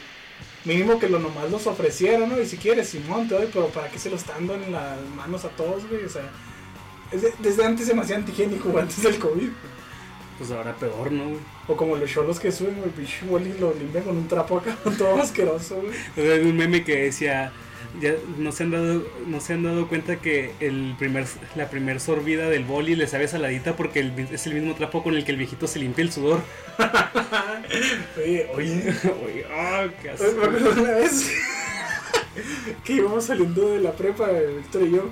[0.68, 2.40] mínimo que lo nomás los ofreciera, ¿no?
[2.40, 5.00] Y si quieres, Simón, te doy, pero ¿para qué se lo están dando en las
[5.16, 6.04] manos a todos, güey?
[6.04, 6.30] O sea,
[7.10, 9.48] es de- desde antes se me hacía antigénico, güey, antes del COVID.
[10.38, 11.40] Pues ahora peor, ¿no, güey?
[11.66, 14.76] O como los cholos que suben, güey, pinche boli lo limpian con un trapo acá,
[14.98, 15.88] todo asqueroso, güey.
[15.90, 17.50] O sea, Hay un meme que decía,
[18.00, 21.26] ya no se han dado, no se han dado cuenta que el primer,
[21.56, 25.14] la primer sorbida del boli le sabe saladita porque el- es el mismo trapo con
[25.16, 26.40] el que el viejito se limpia el sudor.
[28.16, 30.24] Oye, oye, Oye, ah, qué asco.
[30.36, 31.30] me acuerdo una vez
[32.84, 35.10] que íbamos saliendo de la prepa, Víctor y yo,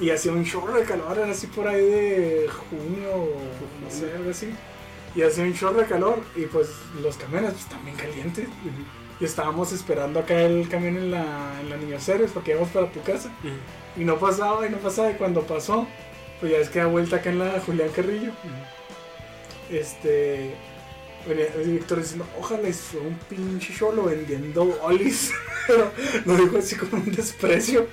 [0.00, 3.40] y hacía un chorro de calor, era así por ahí de junio o
[3.82, 4.50] no sé, algo así.
[5.14, 6.68] Y hacía un chorro de calor, y pues
[7.02, 8.48] los camiones pues también calientes.
[9.22, 11.24] Y estábamos esperando acá el camión en la,
[11.60, 13.30] en la Niño Ceres porque íbamos para tu casa.
[13.96, 15.86] Y no pasaba, y no pasaba, y cuando pasó,
[16.40, 18.32] pues ya es que da vuelta acá en la Julián Carrillo.
[19.70, 20.56] Este.
[21.24, 25.30] Venía Víctor diciendo, ojalá y fue un pinche cholo vendiendo olis.
[25.68, 25.92] Pero
[26.24, 27.86] lo dijo así con un desprecio.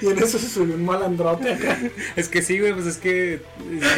[0.00, 1.78] Y en eso se subió un malandrote acá.
[2.16, 3.42] Es que sí, güey, pues es que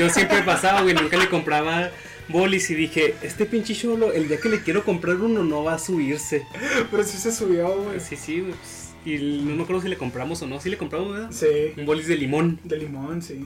[0.00, 1.92] yo siempre pasaba, güey, nunca le compraba
[2.28, 5.74] bolis y dije, este pinche cholo, el día que le quiero comprar uno no va
[5.74, 6.46] a subirse.
[6.90, 8.00] Pero sí se subió, güey.
[8.00, 8.52] Sí, sí, güey.
[8.52, 10.60] pues, y no me acuerdo si le compramos o no.
[10.60, 11.30] Sí le compramos, ¿verdad?
[11.30, 12.58] Sí, Un bolis de limón.
[12.64, 13.44] de limón, sí.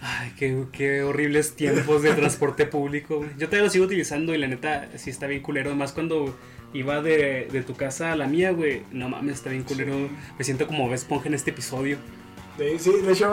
[0.00, 3.30] Ay, qué, qué horribles tiempos de transporte público, güey.
[3.38, 5.70] Yo todavía lo sigo utilizando y la neta sí está bien culero.
[5.70, 6.36] Además, cuando
[6.74, 9.94] iba de, de tu casa a la mía, güey, no mames, está bien culero.
[10.36, 11.98] Me siento como Bob Esponja en este episodio.
[12.78, 13.30] Sí, de hecho,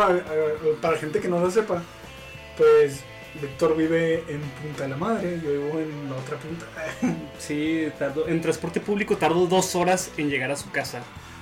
[0.81, 1.83] para gente que no lo sepa,
[2.57, 3.01] pues
[3.41, 6.65] Víctor vive en Punta de la Madre, yo vivo en la otra punta.
[7.39, 11.01] Sí, tardo, en transporte público tardo dos horas en llegar a su casa.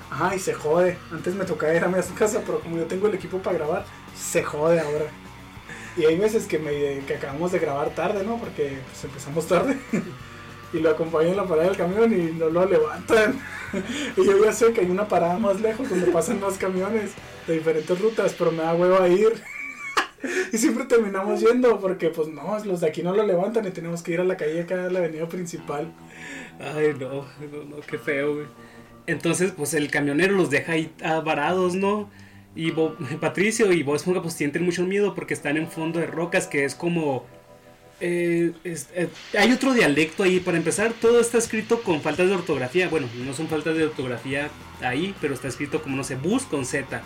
[0.09, 0.97] Ajá, y se jode.
[1.11, 3.85] Antes me tocaba ir a mi casa, pero como yo tengo el equipo para grabar,
[4.15, 5.05] se jode ahora.
[5.97, 8.38] Y hay veces que, me, que acabamos de grabar tarde, ¿no?
[8.38, 9.77] Porque pues, empezamos tarde.
[10.73, 13.41] y lo acompaño en la parada del camión y no lo levantan.
[14.17, 17.11] y yo ya sé que hay una parada más lejos donde pasan más camiones
[17.47, 19.43] de diferentes rutas, pero me da huevo a ir.
[20.53, 24.01] y siempre terminamos yendo porque, pues no, los de aquí no lo levantan y tenemos
[24.01, 25.91] que ir a la calle acá, a la avenida principal.
[26.59, 28.47] Ay, no, no, no, qué feo, güey.
[29.05, 32.09] Entonces, pues el camionero los deja ahí ah, varados, ¿no?
[32.55, 32.72] Y
[33.22, 36.76] Patricio y Bob pues sienten mucho miedo porque están en fondo de rocas, que es
[36.76, 37.26] como...
[37.99, 40.39] eh, eh, hay otro dialecto ahí.
[40.39, 42.89] Para empezar, todo está escrito con faltas de ortografía.
[42.89, 44.49] Bueno, no son faltas de ortografía
[44.82, 47.01] ahí, pero está escrito como, no sé, bus con Z.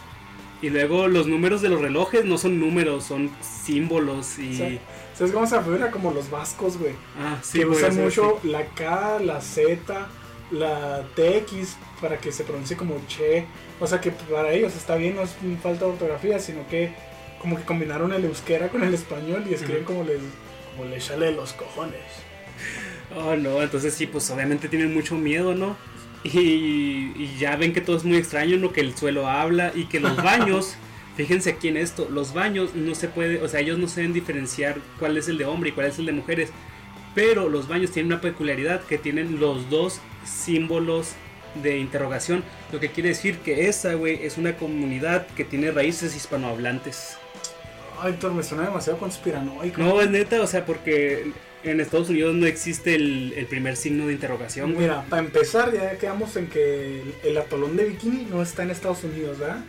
[0.62, 4.56] Y luego los números de los relojes no son números, son símbolos y...
[4.56, 4.80] Sea,
[5.16, 5.92] ¿Sabes cómo se figura?
[5.92, 6.94] Como los vascos, güey.
[7.20, 10.08] ah, sí, que usan mucho la K, la Z,
[10.52, 13.46] la TX para que se pronuncie como Che.
[13.80, 16.94] O sea que para ellos está bien, no es falta de ortografía, sino que
[17.40, 20.20] como que combinaron el euskera con el español y escriben como les
[20.76, 22.02] como le sale los cojones.
[23.14, 25.76] Oh, no, entonces sí, pues obviamente tienen mucho miedo, ¿no?
[26.24, 28.72] Y, y ya ven que todo es muy extraño, ¿no?
[28.72, 30.76] Que el suelo habla y que los baños,
[31.16, 34.78] fíjense aquí en esto, los baños no se puede, o sea, ellos no saben diferenciar
[35.00, 36.52] cuál es el de hombre y cuál es el de mujeres.
[37.16, 41.16] Pero los baños tienen una peculiaridad que tienen los dos símbolos
[41.56, 42.44] de interrogación.
[42.72, 47.18] Lo que quiere decir que esa, güey, es una comunidad que tiene raíces hispanohablantes.
[48.00, 49.82] Ay, Thor, me suena demasiado conspiranoico.
[49.82, 51.34] No, es neta, o sea, porque
[51.64, 54.88] en Estados Unidos no existe el, el primer signo de interrogación, güey.
[54.88, 58.72] Mira, para empezar ya quedamos en que el, el atolón de Bikini no está en
[58.72, 59.64] Estados Unidos, ¿verdad?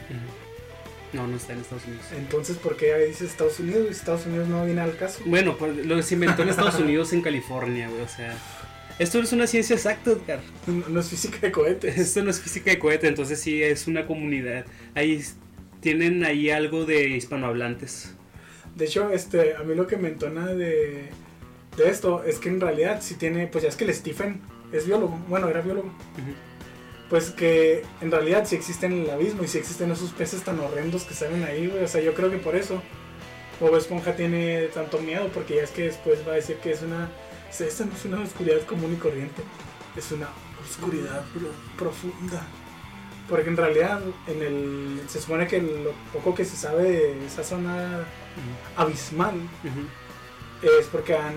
[1.13, 2.07] No, no está en Estados Unidos.
[2.17, 5.23] Entonces, ¿por qué dice Estados Unidos y Estados Unidos no viene al caso?
[5.27, 8.35] Bueno, pues lo se inventó en Estados Unidos, en California, güey, o sea.
[8.99, 10.41] Esto no es una ciencia exacta, Edgar.
[10.67, 11.99] No, no es física de cohetes.
[11.99, 14.65] Esto no es física de cohete, entonces sí es una comunidad.
[14.95, 15.23] Ahí
[15.81, 18.15] tienen ahí algo de hispanohablantes.
[18.77, 21.11] De hecho, este, a mí lo que me entona de,
[21.77, 24.41] de esto es que en realidad si tiene, pues ya es que el Stephen
[24.73, 26.33] es biólogo, bueno, era biólogo, Ujú.
[27.11, 30.59] pues que en realidad sí existen en el abismo y sí existen esos peces tan
[30.61, 32.83] horrendos que salen ahí, güey, o sea, yo creo que por eso
[33.61, 36.83] Bob Esponja tiene tanto miedo, porque ya es que después va a decir que es
[36.83, 37.05] una,
[37.51, 39.43] o sea, esta no es una oscuridad común y corriente,
[39.97, 40.29] es una
[40.63, 42.43] oscuridad pro- profunda.
[43.29, 47.45] Porque en realidad en el, se supone que lo poco que se sabe de esa
[47.45, 48.05] zona
[48.77, 49.35] abismal.
[50.63, 51.35] Es porque han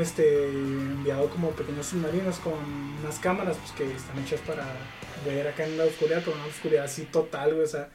[0.00, 2.54] este, enviado como pequeños submarinos con
[3.00, 4.64] unas cámaras pues, que están hechas para
[5.24, 7.88] ver acá en la oscuridad, pero una oscuridad así total, güey, o sea,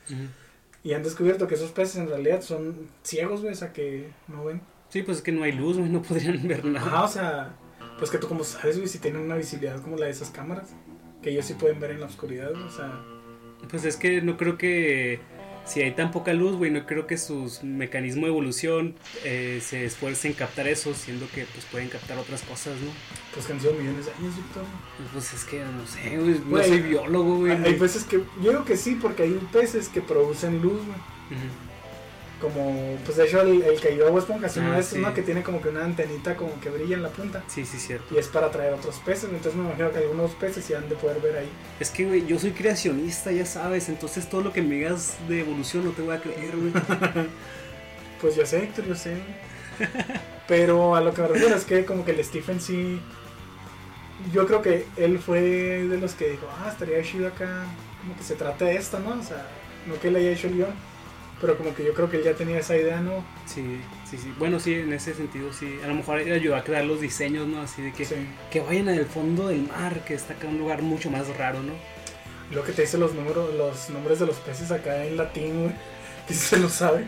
[0.84, 4.46] y han descubierto que esos peces en realidad son ciegos, güey, o sea, que no
[4.46, 4.62] ven.
[4.90, 6.88] Sí, pues es que no hay luz, güey, no podrían ver nada.
[6.88, 7.56] Ajá, o sea,
[8.00, 10.70] pues que tú como sabes, güey, si tienen una visibilidad como la de esas cámaras,
[11.22, 13.04] que ellos sí pueden ver en la oscuridad, güey, o sea,
[13.70, 15.20] Pues es que no creo que
[15.66, 19.86] si hay tan poca luz, güey, no creo que sus mecanismo de evolución eh, se
[19.86, 22.92] esfuercen en captar eso, siendo que pues pueden captar otras cosas, ¿no?
[23.34, 24.64] pues que han sido millones de años, Víctor.
[25.14, 27.52] Pues es que no sé, güey, no soy biólogo, güey.
[27.54, 30.98] Hay, hay peces que, yo digo que sí, porque hay peces que producen luz, güey.
[31.40, 31.71] Ujú.
[32.42, 34.98] Como, pues de hecho el, el de Esponja, Ah, es sí.
[34.98, 37.44] uno que tiene como que una antenita como que brilla en la punta.
[37.48, 38.16] Sí, sí, cierto.
[38.16, 40.96] Y es para atraer otros peces, entonces me imagino que algunos peces sí han de
[40.96, 41.50] poder ver ahí.
[41.80, 45.42] Es que, güey, yo soy creacionista, ya sabes, entonces todo lo que me digas de
[45.42, 46.72] evolución no te voy a creer, güey.
[48.20, 49.16] Pues yo sé, Héctor, yo sé.
[50.48, 53.00] Pero a lo que me refiero es que como que el Stephen sí...
[54.32, 57.64] Yo creo que él fue de los que dijo, ah, estaría chido acá,
[58.02, 59.20] como que se trata de esto, ¿no?
[59.20, 59.48] O sea,
[59.88, 60.70] no que él haya hecho el guion,
[61.42, 63.26] pero como que yo creo que él ya tenía esa idea, ¿no?
[63.46, 63.80] Sí,
[64.10, 64.32] sí, sí.
[64.38, 65.80] Bueno, sí, en ese sentido, sí.
[65.84, 67.62] A lo mejor ayudó a crear los diseños, ¿no?
[67.62, 68.16] Así de que, Sí.
[68.52, 71.74] que vayan al fondo del mar, que está acá un lugar mucho más raro, ¿no?
[72.52, 75.76] Lo que te dice los números, los nombres de los peces acá en latín, güey,
[76.28, 77.06] que se lo sabe.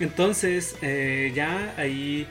[0.00, 2.26] Entonces, eh, ya ahí,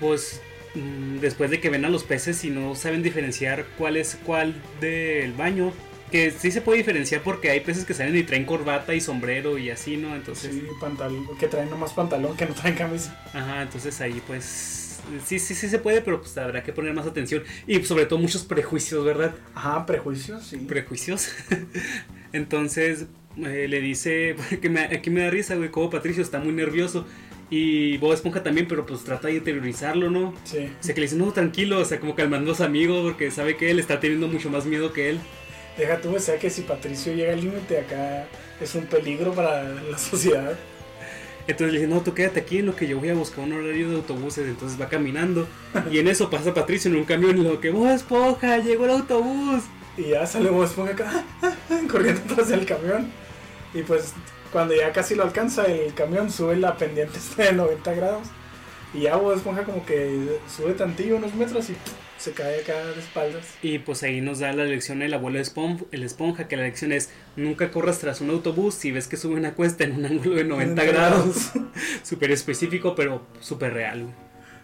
[0.00, 0.40] pues,
[0.74, 4.54] mm, después de que ven a los peces y no saben diferenciar cuál es cuál
[4.80, 5.72] del baño,
[6.12, 9.58] que sí se puede diferenciar porque hay peces que salen y traen corbata y sombrero
[9.58, 10.14] y así, ¿no?
[10.14, 13.20] Entonces, Sí, pantalón, que traen nomás pantalón, que no traen camisa.
[13.32, 17.06] ajá, entonces ahí pues sí, sí, sí se puede, pero pues habrá que poner más
[17.06, 19.34] atención y sobre todo muchos prejuicios, ¿verdad?
[19.54, 20.58] Ajá, prejuicios, sí.
[20.58, 21.28] Prejuicios.
[22.32, 23.06] entonces
[23.38, 27.06] eh, le dice, que me, aquí me da risa, güey, como Patricio está muy nervioso
[27.50, 30.34] y Bob Esponja también, pero pues trata de interiorizarlo, ¿no?
[30.44, 30.70] sí.
[30.80, 33.30] O sea, que le dice, no, tranquilo, o sea, como calmando a los amigos porque
[33.30, 35.20] sabe que él está teniendo mucho más miedo que él.
[35.76, 38.26] Deja tú, o sea, que si Patricio llega al límite acá
[38.60, 40.56] es un peligro para la sociedad.
[41.46, 43.52] Entonces le dice, no, tú quédate aquí en lo que yo voy a buscar un
[43.52, 44.46] horario de autobuses.
[44.46, 45.48] Entonces va caminando.
[45.90, 48.58] Y en eso pasa Patricio en un camión y lo que, ¡Bob Esponja!
[48.58, 49.64] ¡Llegó el autobús!
[49.96, 51.24] Y ya sale Bob Esponja acá,
[51.90, 53.10] corriendo atrás del camión.
[53.74, 54.12] Y pues
[54.52, 58.28] cuando ya casi lo alcanza, el camión sube la pendiente de 90 grados.
[58.94, 61.76] Y ya Bob Esponja como que sube tantillo unos metros y
[62.22, 63.46] se cae acá de espaldas.
[63.62, 66.92] Y pues ahí nos da la lección el abuelo Espon- el esponja, que la lección
[66.92, 70.36] es nunca corras tras un autobús si ves que sube una cuesta en un ángulo
[70.36, 71.50] de 90 grados.
[72.02, 74.06] Súper específico, pero súper real.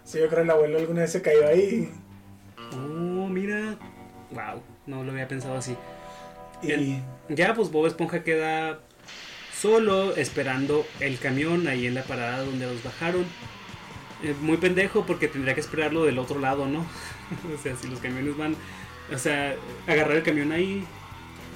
[0.05, 1.91] Sí, yo creo que el abuelo alguna vez se cayó ahí
[2.73, 3.77] Oh, mira.
[4.31, 5.75] Wow, no lo había pensado así.
[6.63, 6.71] y...
[6.73, 8.81] El- Ya, pues Bob Esponja queda
[9.59, 13.25] solo esperando el camión ahí en la parada donde los bajaron.
[14.23, 16.87] Eh, muy pendejo porque tendría que esperarlo del otro lado, ¿no?
[17.55, 18.57] o sea, si los camiones van,
[19.13, 19.55] o sea,
[19.87, 20.85] agarrar el camión ahí,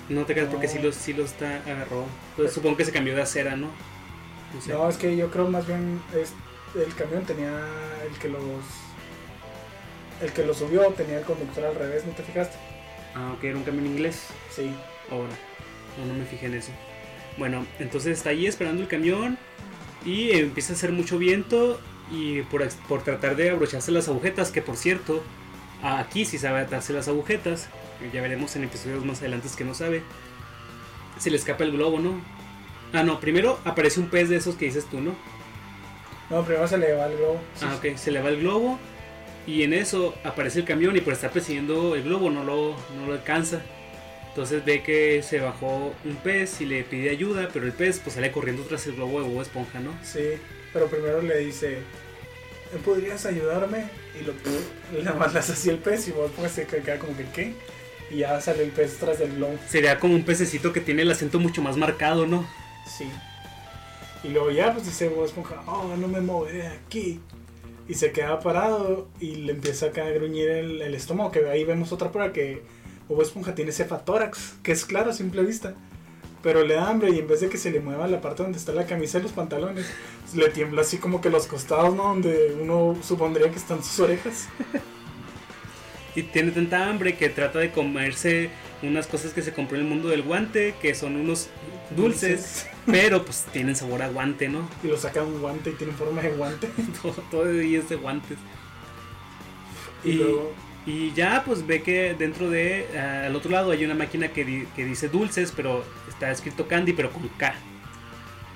[0.08, 2.06] no te creas porque sí los, sí los está, agarró.
[2.36, 3.68] Pues supongo que se cambió de acera, ¿no?
[4.54, 4.72] No sé.
[4.72, 6.32] No, es que yo creo más bien es,
[6.74, 7.66] el camión tenía
[8.06, 8.42] el que los...
[10.20, 12.56] el que lo subió tenía el conductor al revés, ¿no te fijaste?
[13.14, 14.26] Ah, ok, era un camión inglés.
[14.50, 14.74] Sí.
[15.10, 15.32] Ahora,
[15.98, 16.72] no, no me fijé en eso.
[17.38, 19.38] Bueno, entonces está ahí esperando el camión
[20.04, 24.60] y empieza a hacer mucho viento y por, por tratar de abrocharse las agujetas, que
[24.60, 25.22] por cierto,
[25.82, 27.68] aquí sí sabe atarse las agujetas,
[28.12, 30.02] ya veremos en episodios más adelante que no sabe.
[31.18, 32.20] Se le escapa el globo, ¿no?
[32.92, 35.14] Ah, no, primero aparece un pez de esos que dices tú, ¿no?
[36.30, 37.40] No, primero se le va el globo.
[37.54, 38.78] Sí, Ah, ok, se le va el globo
[39.46, 43.06] y en eso aparece el camión y por estar persiguiendo el globo no lo, no
[43.06, 43.60] lo alcanza.
[44.28, 48.14] Entonces ve que se bajó un pez y le pide ayuda, pero el pez pues
[48.14, 49.92] sale corriendo tras el globo de Bob Esponja, ¿no?
[50.02, 50.20] Sí,
[50.72, 51.78] pero primero le dice,
[52.84, 53.84] ¿podrías ayudarme?
[54.18, 57.54] Y lo le mandas así el pez y vos pues se queda como que ¿qué?
[58.10, 59.54] Y ya sale el pez tras del globo.
[59.68, 62.46] Sería como un pececito que tiene el acento mucho más marcado, ¿no?
[62.86, 63.08] Sí.
[64.22, 67.20] Y luego ya pues dice Bob Esponja, oh, no me moveré de aquí.
[67.88, 71.64] Y se queda parado y le empieza acá a gruñir el, el estómago, que ahí
[71.64, 72.62] vemos otra prueba que
[73.08, 75.74] Bob Esponja tiene cefatórax, que es claro a simple vista.
[76.42, 78.58] Pero le da hambre y en vez de que se le mueva la parte donde
[78.58, 79.86] está la camisa y los pantalones,
[80.34, 82.04] le tiembla así como que los costados, ¿no?
[82.04, 84.48] Donde uno supondría que están sus orejas.
[86.14, 88.50] Y tiene tanta hambre que trata de comerse
[88.82, 91.48] unas cosas que se compró en el mundo del guante, que son unos
[91.90, 94.68] dulces, pero pues tienen sabor a guante, ¿no?
[94.82, 96.68] Y lo saca un guante y tiene forma de guante.
[97.02, 98.38] todo, todo es de guantes.
[100.02, 103.84] Y, Y, luego, y ya pues ve que dentro de, ah, al otro lado hay
[103.84, 105.84] una máquina que, di- que dice dulces, pero
[106.22, 107.52] está escrito candy, pero con K.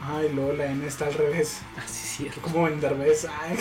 [0.03, 1.63] ah, y luego la N está al revés.
[1.77, 2.41] Así es cierto.
[2.41, 3.27] como en Derbez.
[3.43, 3.57] ay.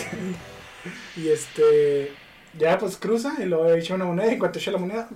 [1.16, 2.12] y este.
[2.56, 4.28] Ya pues cruza y luego echa una moneda.
[4.28, 5.08] Y en cuanto echa la moneda,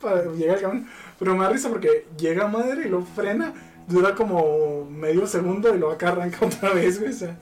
[0.00, 0.88] para llegar al camión.
[1.18, 3.52] Pero me da risa porque llega madre y lo frena.
[3.88, 7.10] Dura como medio segundo y luego acá arranca otra vez, güey.
[7.12, 7.36] O sea,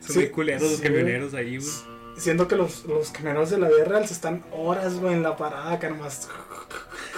[0.00, 1.70] Son Sí, muy culeros los camioneros ahí, güey.
[2.16, 5.36] siendo que los, los camioneros de la vida real se están horas, güey, en la
[5.36, 6.28] parada acá nomás.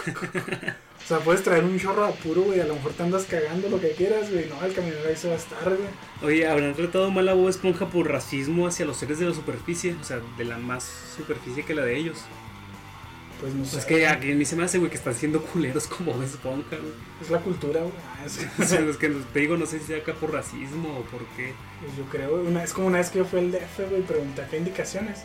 [1.04, 2.60] O sea, puedes traer un chorro de apuro, güey.
[2.60, 4.46] A lo mejor te andas cagando lo que quieras, güey.
[4.48, 5.88] No, el camionero ahí se va a estar, güey.
[6.22, 9.94] Oye, ¿habrán tratado mal a Bob Esponja por racismo hacia los seres de la superficie?
[10.00, 12.22] O sea, de la más superficie que la de ellos.
[13.40, 13.78] Pues no sé.
[13.80, 16.76] Es que a mí se me hace, güey, que están siendo culeros como Bob Esponja,
[16.76, 16.92] güey.
[17.20, 17.92] Es la cultura, güey.
[18.16, 21.00] Ah, es- O sea, es que te digo, no sé si sea acá por racismo
[21.00, 21.52] o por qué.
[21.84, 24.40] Pues yo creo, una, es como una vez que yo fui al DF, güey, pregunté
[24.40, 25.24] acá indicaciones.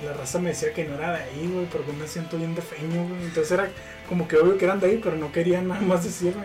[0.00, 2.54] Y la raza me decía que no era de ahí, güey, porque me siento bien
[2.54, 3.22] de feño, güey.
[3.22, 3.70] Entonces era
[4.08, 6.44] como que obvio que eran de ahí, pero no querían nada más decirme.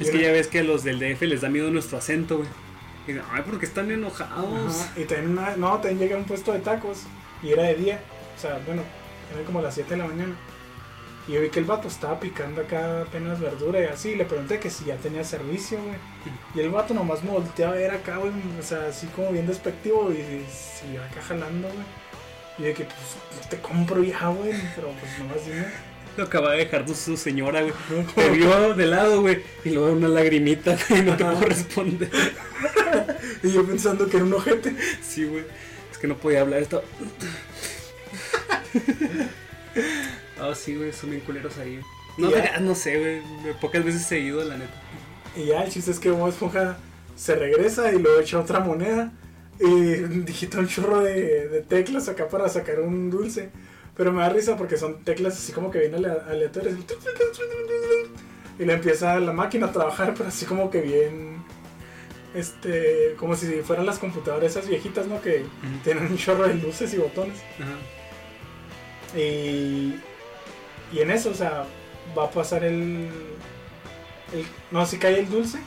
[0.00, 2.48] Es que ya ves que a los del DF les da miedo nuestro acento, güey.
[3.06, 4.80] Y dicen, ay, porque están enojados.
[4.80, 7.02] Ajá, Y también, una- no, también llegué a un puesto de tacos
[7.42, 8.00] y era de día.
[8.36, 8.82] O sea, bueno,
[9.32, 10.34] eran como las 7 de la mañana.
[11.28, 14.10] Y yo vi que el vato estaba picando acá apenas verdura y así.
[14.10, 15.96] Y le pregunté que si ya tenía servicio, güey.
[16.54, 18.32] Y el vato nomás me volteaba a ver acá, güey.
[18.58, 21.84] O sea, así como bien despectivo y siguió acá jalando, güey.
[22.58, 24.52] Y de que, pues, te compro ya, güey.
[24.74, 25.66] Pero pues nomás dime.
[26.16, 27.72] Lo acaba de dejar su, su señora, güey.
[28.14, 29.42] Te vio de lado, güey.
[29.64, 31.02] Y luego una lagrimita, güey.
[31.02, 32.10] No te puedo responder.
[33.42, 34.74] Y yo pensando que era un ojete.
[35.02, 35.44] Sí, güey.
[35.92, 36.82] Es que no podía hablar esto.
[40.40, 40.92] Ah, sí, güey.
[40.92, 41.80] Son bien culeros ahí.
[42.16, 42.58] No, Ya.
[42.60, 43.54] no sé, güey.
[43.60, 44.72] Pocas veces seguido, la neta.
[45.36, 46.76] Y ya, el chiste es que Bob Esponja
[47.16, 49.12] se regresa y luego echa otra moneda.
[49.60, 49.66] Y
[50.24, 53.50] digita un chorro de, de teclas acá para sacar un dulce.
[53.96, 56.74] Pero me da risa porque son teclas así como que bien alea- aleatorias.
[58.58, 61.42] Y le empieza la máquina a trabajar, pero así como que bien.
[62.34, 63.14] Este.
[63.18, 65.20] Como si fueran las computadoras esas viejitas, ¿no?
[65.22, 65.44] Que
[65.84, 67.36] tienen un chorro de luces y botones.
[67.60, 69.18] Ajá.
[69.18, 69.94] Y,
[70.92, 71.64] y en eso, o sea,
[72.18, 73.08] va a pasar el.
[74.32, 75.58] el no, si cae el dulce.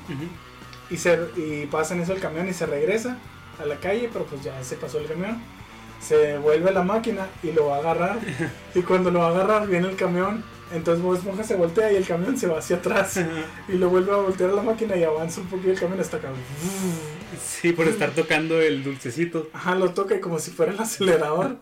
[0.90, 3.18] Y, se, y pasa en eso el camión y se regresa
[3.60, 5.42] a la calle, pero pues ya se pasó el camión.
[6.02, 8.20] Se vuelve la máquina y lo va a agarrar.
[8.76, 10.44] y cuando lo va a agarrar, viene el camión.
[10.74, 13.20] Entonces Bob Esponja se voltea y el camión se va hacia atrás.
[13.68, 16.18] y lo vuelve a voltear a la máquina y avanza un poquito el camión hasta
[16.18, 16.30] acá.
[17.42, 19.50] Sí, por estar tocando el dulcecito.
[19.54, 21.58] Ajá, lo toca y como si fuera el acelerador.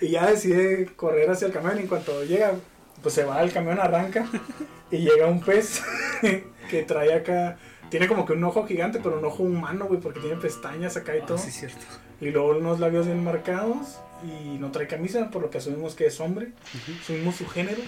[0.00, 1.76] y ya decide correr hacia el camión.
[1.78, 2.52] Y en cuanto llega,
[3.02, 4.26] pues se va al camión, arranca.
[4.90, 5.82] Y llega un pez
[6.70, 7.58] que trae acá.
[7.90, 11.16] Tiene como que un ojo gigante, pero un ojo humano, güey, porque tiene pestañas acá
[11.16, 11.38] y Ah, todo.
[11.38, 11.78] sí, cierto.
[12.20, 13.98] Y luego unos labios bien marcados.
[14.24, 16.48] Y no trae camisa, por lo que asumimos que es hombre.
[17.02, 17.82] Asumimos su género.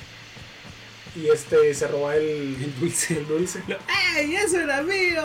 [1.14, 2.22] Y este se roba el,
[2.62, 3.18] El dulce.
[3.18, 3.62] el dulce.
[3.66, 3.76] Lo-
[4.18, 5.22] ¡Ey, eso era mío!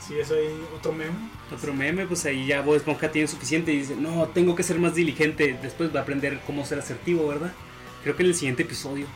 [0.00, 1.12] Sí, eso ahí, otro meme.
[1.54, 4.78] Otro meme, pues ahí ya Bob Esponja tiene suficiente y dice, no, tengo que ser
[4.78, 5.56] más diligente.
[5.62, 7.52] Después va a aprender cómo ser asertivo, ¿verdad?
[8.02, 9.06] Creo que en el siguiente episodio.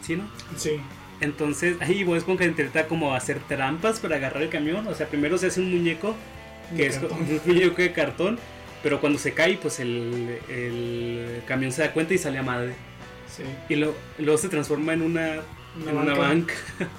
[0.00, 0.24] ¿Sí, no?
[0.56, 0.80] Sí.
[1.22, 4.86] Entonces, ahí Bob Esponja intenta como hacer trampas para agarrar el camión.
[4.86, 6.14] O sea, primero se hace un muñeco,
[6.76, 7.18] que De es cartón.
[7.20, 8.38] un muñeco de cartón,
[8.82, 12.74] Pero cuando se cae, pues el, el camión se da cuenta y sale a madre.
[13.34, 13.44] Sí.
[13.68, 15.40] Y lo- luego se transforma en una,
[15.80, 16.52] Una en una banca.
[16.78, 16.90] banca.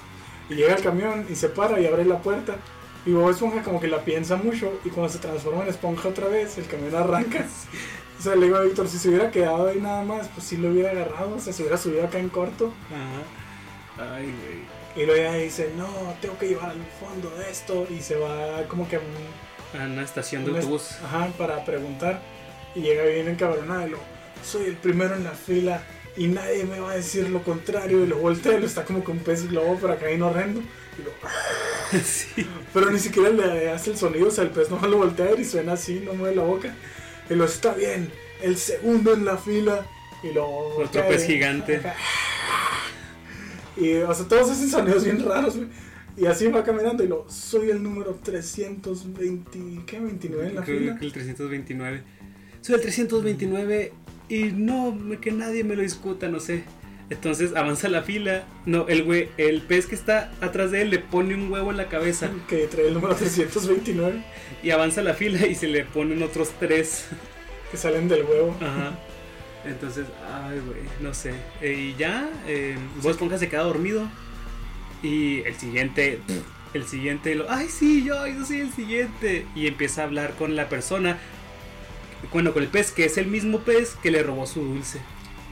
[0.48, 2.56] Y llega el camión y se para y abre la puerta.
[3.06, 6.26] Y Bob Esponja como que la piensa mucho y cuando se transforma en esponja otra
[6.28, 7.44] vez, el camión arranca.
[8.18, 10.56] O sea, le digo a Víctor, si se hubiera quedado ahí nada más, pues sí
[10.56, 12.72] lo hubiera agarrado, o sea, se hubiera subido acá en corto.
[12.88, 13.22] Ajá.
[13.98, 14.74] Ay, güey.
[14.96, 15.88] Y luego ella dice, no,
[16.20, 17.86] tengo que llevar al fondo de esto.
[17.90, 20.92] Y se va como que a un- A una estación de una- autobús.
[21.04, 22.20] Ajá, para preguntar.
[22.74, 23.98] Y llega bien encabronada y lo,
[24.44, 25.82] soy el primero en la fila
[26.16, 28.04] y nadie me va a decir lo contrario.
[28.04, 30.60] Y lo voltea y lo está como con un pez globo por acá bien horrendo.
[30.60, 31.10] Y lo,
[32.04, 32.48] sí.
[32.72, 35.44] Pero ni siquiera le hace el sonido, o sea, el pez no lo voltea y
[35.44, 36.74] suena así, no mueve la boca.
[37.30, 39.84] Y lo está bien, el segundo en la fila.
[40.22, 40.46] Y lo.
[40.46, 41.76] Otro pez y- gigante.
[41.78, 41.94] acá.
[43.76, 45.68] Y, o sea, todos hacen sonidos bien raros, güey.
[46.16, 47.26] Y así va caminando y lo.
[47.28, 49.58] Soy el número 320.
[49.86, 49.98] ¿Qué?
[50.00, 50.96] 29 en la Creo fila.
[50.98, 52.02] que el 329.
[52.60, 53.92] Soy el 329
[54.28, 56.64] y no que nadie me lo discuta, no sé.
[57.10, 58.44] Entonces avanza la fila.
[58.64, 61.76] No, el güey, el pez que está atrás de él le pone un huevo en
[61.76, 64.22] la cabeza Que trae el número 329.
[64.62, 67.06] y avanza la fila y se le ponen otros tres.
[67.70, 68.56] Que salen del huevo.
[68.60, 68.96] Ajá.
[69.64, 71.34] Entonces, ay, güey, no sé.
[71.60, 74.08] Eh, y ya, eh, Bob Esponja se queda dormido.
[75.02, 76.20] Y el siguiente,
[76.72, 79.46] el siguiente, lo, ay, sí, yo, yo soy el siguiente.
[79.54, 81.18] Y empieza a hablar con la persona,
[82.32, 85.00] bueno, con el pez, que es el mismo pez que le robó su dulce.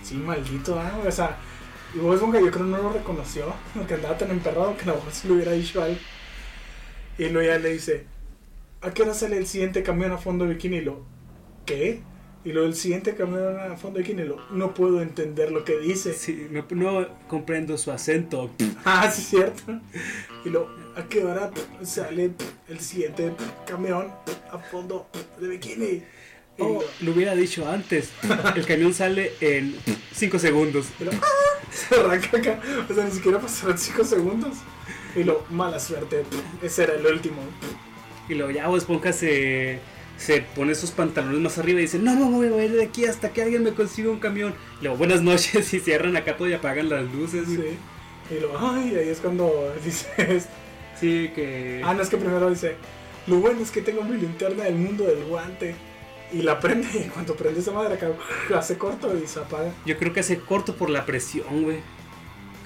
[0.02, 1.00] Sí, maldito, ¿ah?
[1.06, 1.38] O sea,
[1.94, 4.94] y Bob Esponja yo creo no lo reconoció, porque andaba tan emperrado que a lo
[4.96, 5.98] mejor se le hubiera dicho algo.
[7.18, 8.06] Y luego ya le dice,
[8.80, 10.78] ¿a qué hora sale el siguiente camión a fondo bikini?
[10.78, 11.04] Y lo,
[11.66, 12.02] ¿qué?
[12.44, 15.78] Y luego el siguiente camión a fondo bikini, y lo, no puedo entender lo que
[15.78, 16.12] dice.
[16.12, 18.50] Sí, no, no comprendo su acento.
[18.84, 19.80] Ah, sí, cierto.
[20.44, 21.52] Y lo, ¿a qué hora
[21.84, 22.32] sale
[22.68, 23.32] el siguiente
[23.64, 24.12] camión
[24.50, 25.06] a fondo
[25.40, 26.02] de bikini?
[26.58, 28.10] Oh, lo, lo hubiera dicho antes.
[28.56, 29.76] El camión sale en
[30.12, 30.86] 5 segundos.
[30.98, 31.20] Y ¡ah!
[31.70, 32.60] se arranca acá.
[32.90, 34.58] O sea, ni siquiera pasaron 5 segundos.
[35.14, 36.24] Y lo, mala suerte.
[36.60, 37.42] Ese era el último.
[38.28, 39.12] Y luego ya Bob Esponja
[40.16, 42.84] se, pone sus pantalones más arriba y dice, no, no, me voy a ir de
[42.84, 44.54] aquí hasta que alguien me consiga un camión.
[44.80, 47.46] Y luego, buenas noches, y cierran acá todo y apagan las luces.
[47.48, 48.34] Sí.
[48.34, 50.50] Y lo, ay, ahí es cuando dice esto.
[50.98, 51.82] Sí, que...
[51.84, 52.76] Ah, no, es que primero dice,
[53.26, 55.74] lo bueno es que tengo mi linterna del mundo del guante.
[56.32, 58.10] Y la prende, y cuando prende esa madre acá,
[58.56, 59.70] hace corto y se apaga.
[59.84, 61.80] Yo creo que hace corto por la presión, güey.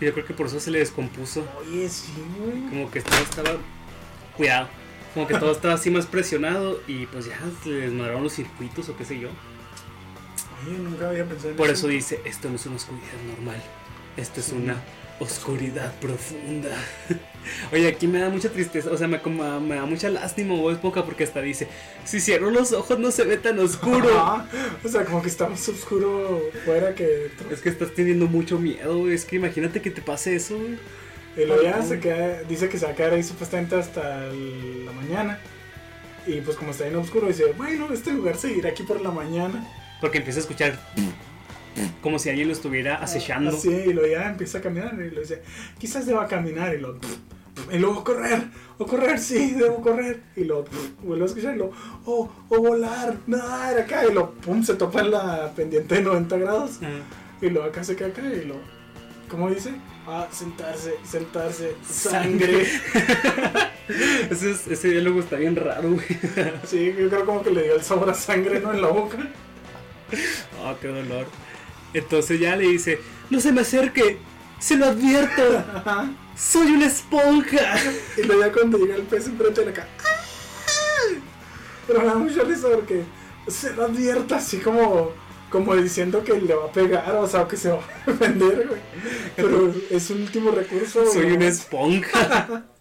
[0.01, 1.45] Yo creo que por eso se le descompuso.
[1.59, 2.63] Oye, sí, güey.
[2.69, 3.57] Como que todo estaba...
[4.37, 4.69] Cuidado.
[5.17, 8.87] Como que todo estaba así más presionado y pues ya se le desmadraron los circuitos
[8.91, 9.31] o qué sé yo.
[10.69, 13.63] Oye, nunca había pensado en Por eso dice, esto no es una oscuridad normal,
[14.19, 14.77] esto es una
[15.19, 16.69] oscuridad profunda.
[17.73, 20.73] Oye, aquí me da mucha tristeza, o sea, me, como- me da mucha lástima Bob
[20.73, 21.67] Esponja porque hasta dice,
[22.05, 24.45] si cierro los ojos no se ve tan oscuro.
[24.85, 27.51] O sea, como que está más oscuro fuera que dentro.
[27.51, 30.79] es que estás teniendo mucho miedo, es que imagínate que te pase eso, güey.
[31.37, 34.87] Y luego ya se queda, dice que se va a quedar ahí supuestamente hasta el-
[34.87, 35.39] la mañana.
[36.27, 39.65] Y pues como está bien oscuro, dice, bueno, este lugar seguirá aquí por la mañana.
[40.01, 40.79] Porque empieza a escuchar
[42.03, 43.51] como si alguien lo estuviera acechando.
[43.51, 45.43] Así, y luego ya empieza a caminar y le dice,
[45.79, 46.99] quizás deba caminar y luego,
[47.71, 48.45] y luego correr,
[48.79, 50.21] o correr, sí, debo correr.
[50.37, 50.65] Y luego
[51.03, 51.73] vuelve a escuchar y luego,
[52.07, 54.05] o, o volar, nadar acá.
[54.07, 56.79] Y luego, pum, se topa en la pendiente de 90 grados.
[57.43, 58.63] Y luego acá se queda acá y luego,
[59.29, 59.73] ¿cómo dice?
[60.09, 62.63] Ah, sentarse, sentarse, Sangre.
[64.31, 66.07] ese, es- ese diálogo está bien raro, güey.
[66.67, 68.73] Sí, yo creo como que le dio el sabor a sangre, ¿no?
[68.73, 69.19] En la boca.
[70.63, 71.27] Oh, qué dolor.
[71.93, 73.01] Entonces ya le dice,
[73.31, 74.19] no se me acerque,
[74.61, 76.09] se lo advierto, Ajá.
[76.37, 77.77] soy una esponja.
[78.17, 79.89] Y luego ya cuando llega el pez enfrente de la cara.
[81.87, 83.03] Pero me da mucha risa porque
[83.49, 85.13] se lo advierta así como,
[85.51, 88.81] como diciendo que le va a pegar, o sea, que se va a defender, güey.
[89.37, 91.05] Pero es un último recurso.
[91.07, 92.65] Soy una esponja.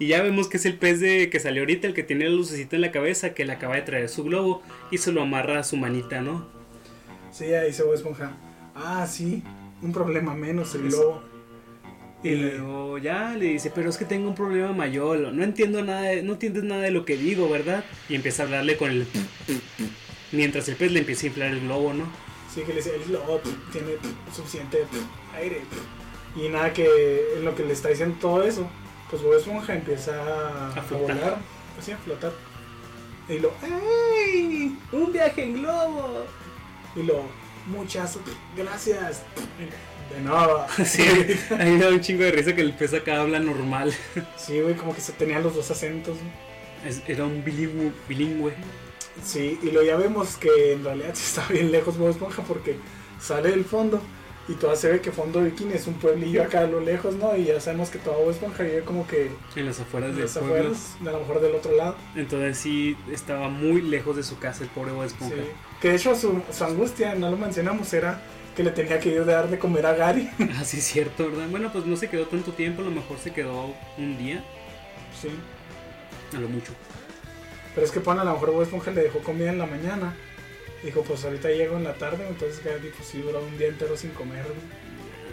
[0.00, 2.30] Y ya vemos que es el pez de que salió ahorita, el que tiene la
[2.30, 5.58] lucecita en la cabeza, que le acaba de traer su globo y se lo amarra
[5.58, 6.46] a su manita, ¿no?
[7.32, 8.36] Sí, ahí se va esponja.
[8.76, 9.42] Ah, sí,
[9.82, 11.20] un problema menos el globo.
[12.22, 16.02] Y luego ya le dice, pero es que tengo un problema mayor, no entiendo nada,
[16.02, 17.84] de- no entiendes nada de lo que digo, ¿verdad?
[18.08, 19.04] Y empieza a hablarle con el...
[20.32, 22.04] Mientras el pez le empieza a inflar el globo, ¿no?
[22.54, 23.40] Sí, que le dice, el globo
[23.72, 23.92] tiene
[24.34, 24.84] suficiente
[25.36, 25.62] aire.
[26.36, 28.68] Y nada que en lo que le está diciendo todo eso,
[29.10, 31.16] pues Bob Esponja empieza a, A a flotar.
[31.16, 31.38] volar,
[31.78, 32.32] así a flotar.
[33.28, 34.76] Y lo, ¡ay!
[34.92, 36.24] ¡Un viaje en globo!
[36.96, 37.22] Y lo,
[37.66, 38.18] muchas
[38.56, 39.22] gracias.
[40.14, 40.66] De nada.
[40.84, 41.02] Sí,
[41.50, 43.94] a mí me da un chingo de risa que el pez acá habla normal.
[44.36, 46.16] Sí, güey, como que se tenían los dos acentos.
[47.06, 47.92] era un bilingüe.
[48.08, 48.52] bilingüe.
[49.24, 52.76] Sí, y lo ya vemos que en realidad está bien lejos Bob Esponja porque
[53.20, 54.00] sale del fondo
[54.48, 57.36] y todavía se ve que fondo bikini es un pueblillo acá a lo lejos, ¿no?
[57.36, 60.36] Y ya sabemos que toda Bob Esponja vive como que En las afueras del las
[60.36, 61.96] afueras, a lo mejor del otro lado.
[62.16, 65.36] Entonces sí estaba muy lejos de su casa el pobre Bob Esponja.
[65.36, 65.42] Sí.
[65.82, 68.22] Que de hecho su, su angustia, no lo mencionamos, era
[68.56, 70.30] que le tenía que ir a dar de comer a Gary.
[70.58, 71.46] Ah, sí, es cierto, ¿verdad?
[71.50, 74.42] Bueno, pues no se quedó tanto tiempo, a lo mejor se quedó un día,
[75.20, 75.28] sí.
[76.34, 76.72] a lo mucho.
[77.74, 80.14] Pero es que pone a lo mejor Bob Esponja le dejó comida en la mañana.
[80.82, 83.96] Dijo, pues ahorita llego en la tarde, entonces Gary pues sí duró un día entero
[83.96, 84.44] sin comer.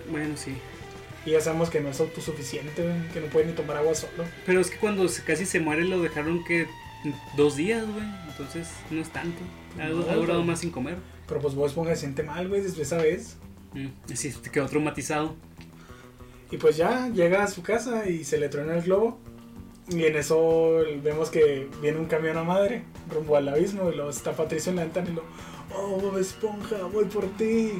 [0.09, 0.55] Bueno, sí.
[1.25, 2.83] Y ya sabemos que no es autosuficiente,
[3.13, 4.25] que no puede ni tomar agua solo.
[4.45, 6.67] Pero es que cuando casi se muere lo dejaron que
[7.35, 8.05] dos días, güey.
[8.29, 9.39] Entonces no es tanto.
[9.79, 10.97] Ha, No, ha durado más sin comer.
[11.27, 13.37] Pero pues Bob Esponja se siente mal, güey, desde esa vez.
[13.73, 15.35] Mm, Sí, te quedó traumatizado.
[16.51, 19.19] Y pues ya llega a su casa y se le truena el globo.
[19.87, 23.91] Y en eso vemos que viene un camión a madre rumbo al abismo.
[23.91, 25.23] Y luego está Patricio en la ventana y lo,
[25.75, 27.73] oh Bob Esponja, voy por ti.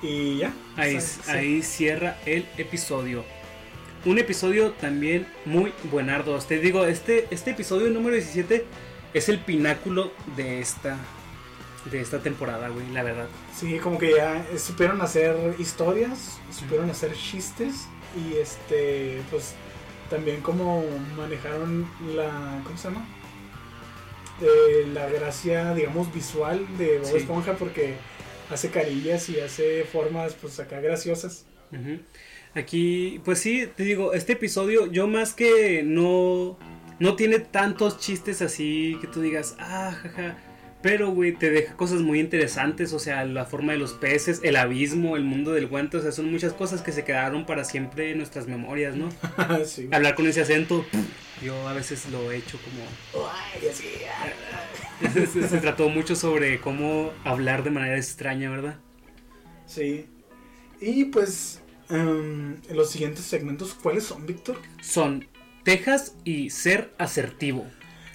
[0.00, 0.52] Y ya.
[0.76, 1.30] Ahí, o sea, sí.
[1.30, 3.24] ahí cierra el episodio.
[4.04, 6.38] Un episodio también muy buenardo.
[6.38, 8.64] Te digo, este, este episodio número 17
[9.12, 10.96] es el pináculo de esta,
[11.90, 13.28] de esta temporada, güey, la verdad.
[13.54, 17.86] Sí, como que ya eh, supieron hacer historias, supieron hacer chistes.
[18.16, 19.54] Y este, pues
[20.10, 20.84] también como
[21.16, 23.06] manejaron la, ¿cómo se llama?
[24.40, 27.16] Eh, la gracia, digamos, visual de Bob Sí.
[27.16, 27.94] Esponja porque
[28.50, 31.44] hace carillas y hace formas, pues acá graciosas.
[32.54, 36.58] Aquí, pues sí, te digo, este episodio, yo más que no,
[36.98, 40.38] no tiene tantos chistes así que tú digas, ah, jaja.
[40.80, 44.54] Pero, güey, te deja cosas muy interesantes, o sea, la forma de los peces, el
[44.54, 48.12] abismo, el mundo del guante, o sea, son muchas cosas que se quedaron para siempre
[48.12, 49.08] en nuestras memorias, ¿no?
[49.64, 49.88] sí.
[49.90, 50.84] Hablar con ese acento,
[51.42, 53.28] yo a veces lo he hecho como...
[53.28, 53.88] Ay, así,
[55.32, 58.78] se, se trató mucho sobre cómo hablar de manera extraña, ¿verdad?
[59.66, 60.06] Sí.
[60.80, 61.60] Y pues,
[61.90, 64.58] em, los siguientes segmentos, ¿cuáles son, Víctor?
[64.80, 65.26] Son
[65.64, 67.66] Texas y ser asertivo.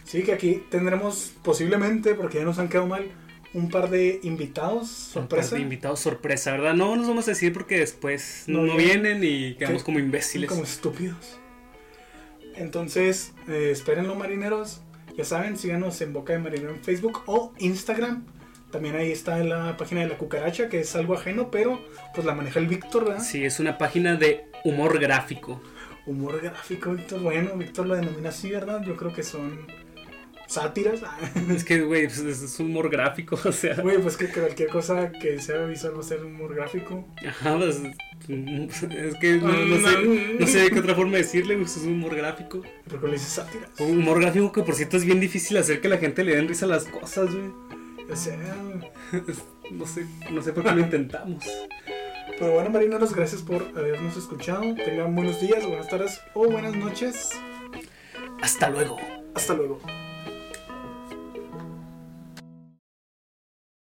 [0.03, 3.05] Sí, que aquí tendremos posiblemente, porque ya nos han quedado mal,
[3.53, 5.55] un par de invitados, sorpresa.
[5.55, 6.73] De invitados sorpresa, ¿verdad?
[6.73, 9.19] No nos vamos a decir porque después No no, vienen.
[9.19, 9.85] vienen y quedamos ¿Qué?
[9.85, 10.49] como imbéciles.
[10.49, 11.37] Como estúpidos.
[12.55, 14.81] Entonces, eh, espérenlo, marineros.
[15.17, 18.25] Ya saben, síganos en Boca de Marinero en Facebook o Instagram.
[18.71, 21.79] También ahí está la página de la cucaracha, que es algo ajeno, pero
[22.15, 23.23] pues la maneja el Víctor, ¿verdad?
[23.23, 25.61] Sí, es una página de humor gráfico.
[26.07, 27.21] Humor gráfico, Víctor.
[27.21, 28.81] Bueno, Víctor lo denomina así, ¿verdad?
[28.83, 29.67] Yo creo que son
[30.53, 31.01] sátiras.
[31.49, 33.75] Es que, güey, pues, es humor gráfico, o sea.
[33.75, 37.07] Güey, pues que cualquier cosa que sea visual va a ser humor gráfico.
[37.27, 37.81] Ajá, pues,
[38.27, 42.15] es que no, no sé, no sé qué otra forma de decirle, pues, es humor
[42.15, 42.61] gráfico.
[42.89, 43.69] Porque le dices sátiras.
[43.79, 46.47] Un humor gráfico que, por cierto, es bien difícil hacer que la gente le den
[46.47, 47.51] risa a las cosas, güey.
[48.09, 48.37] O sea,
[49.71, 51.43] No sé, no sé por qué lo intentamos.
[52.37, 54.61] pero bueno, marineros, gracias por habernos escuchado.
[54.75, 57.29] Tengan buenos días, buenas tardes o buenas noches.
[58.41, 58.97] Hasta luego.
[59.33, 59.79] Hasta luego.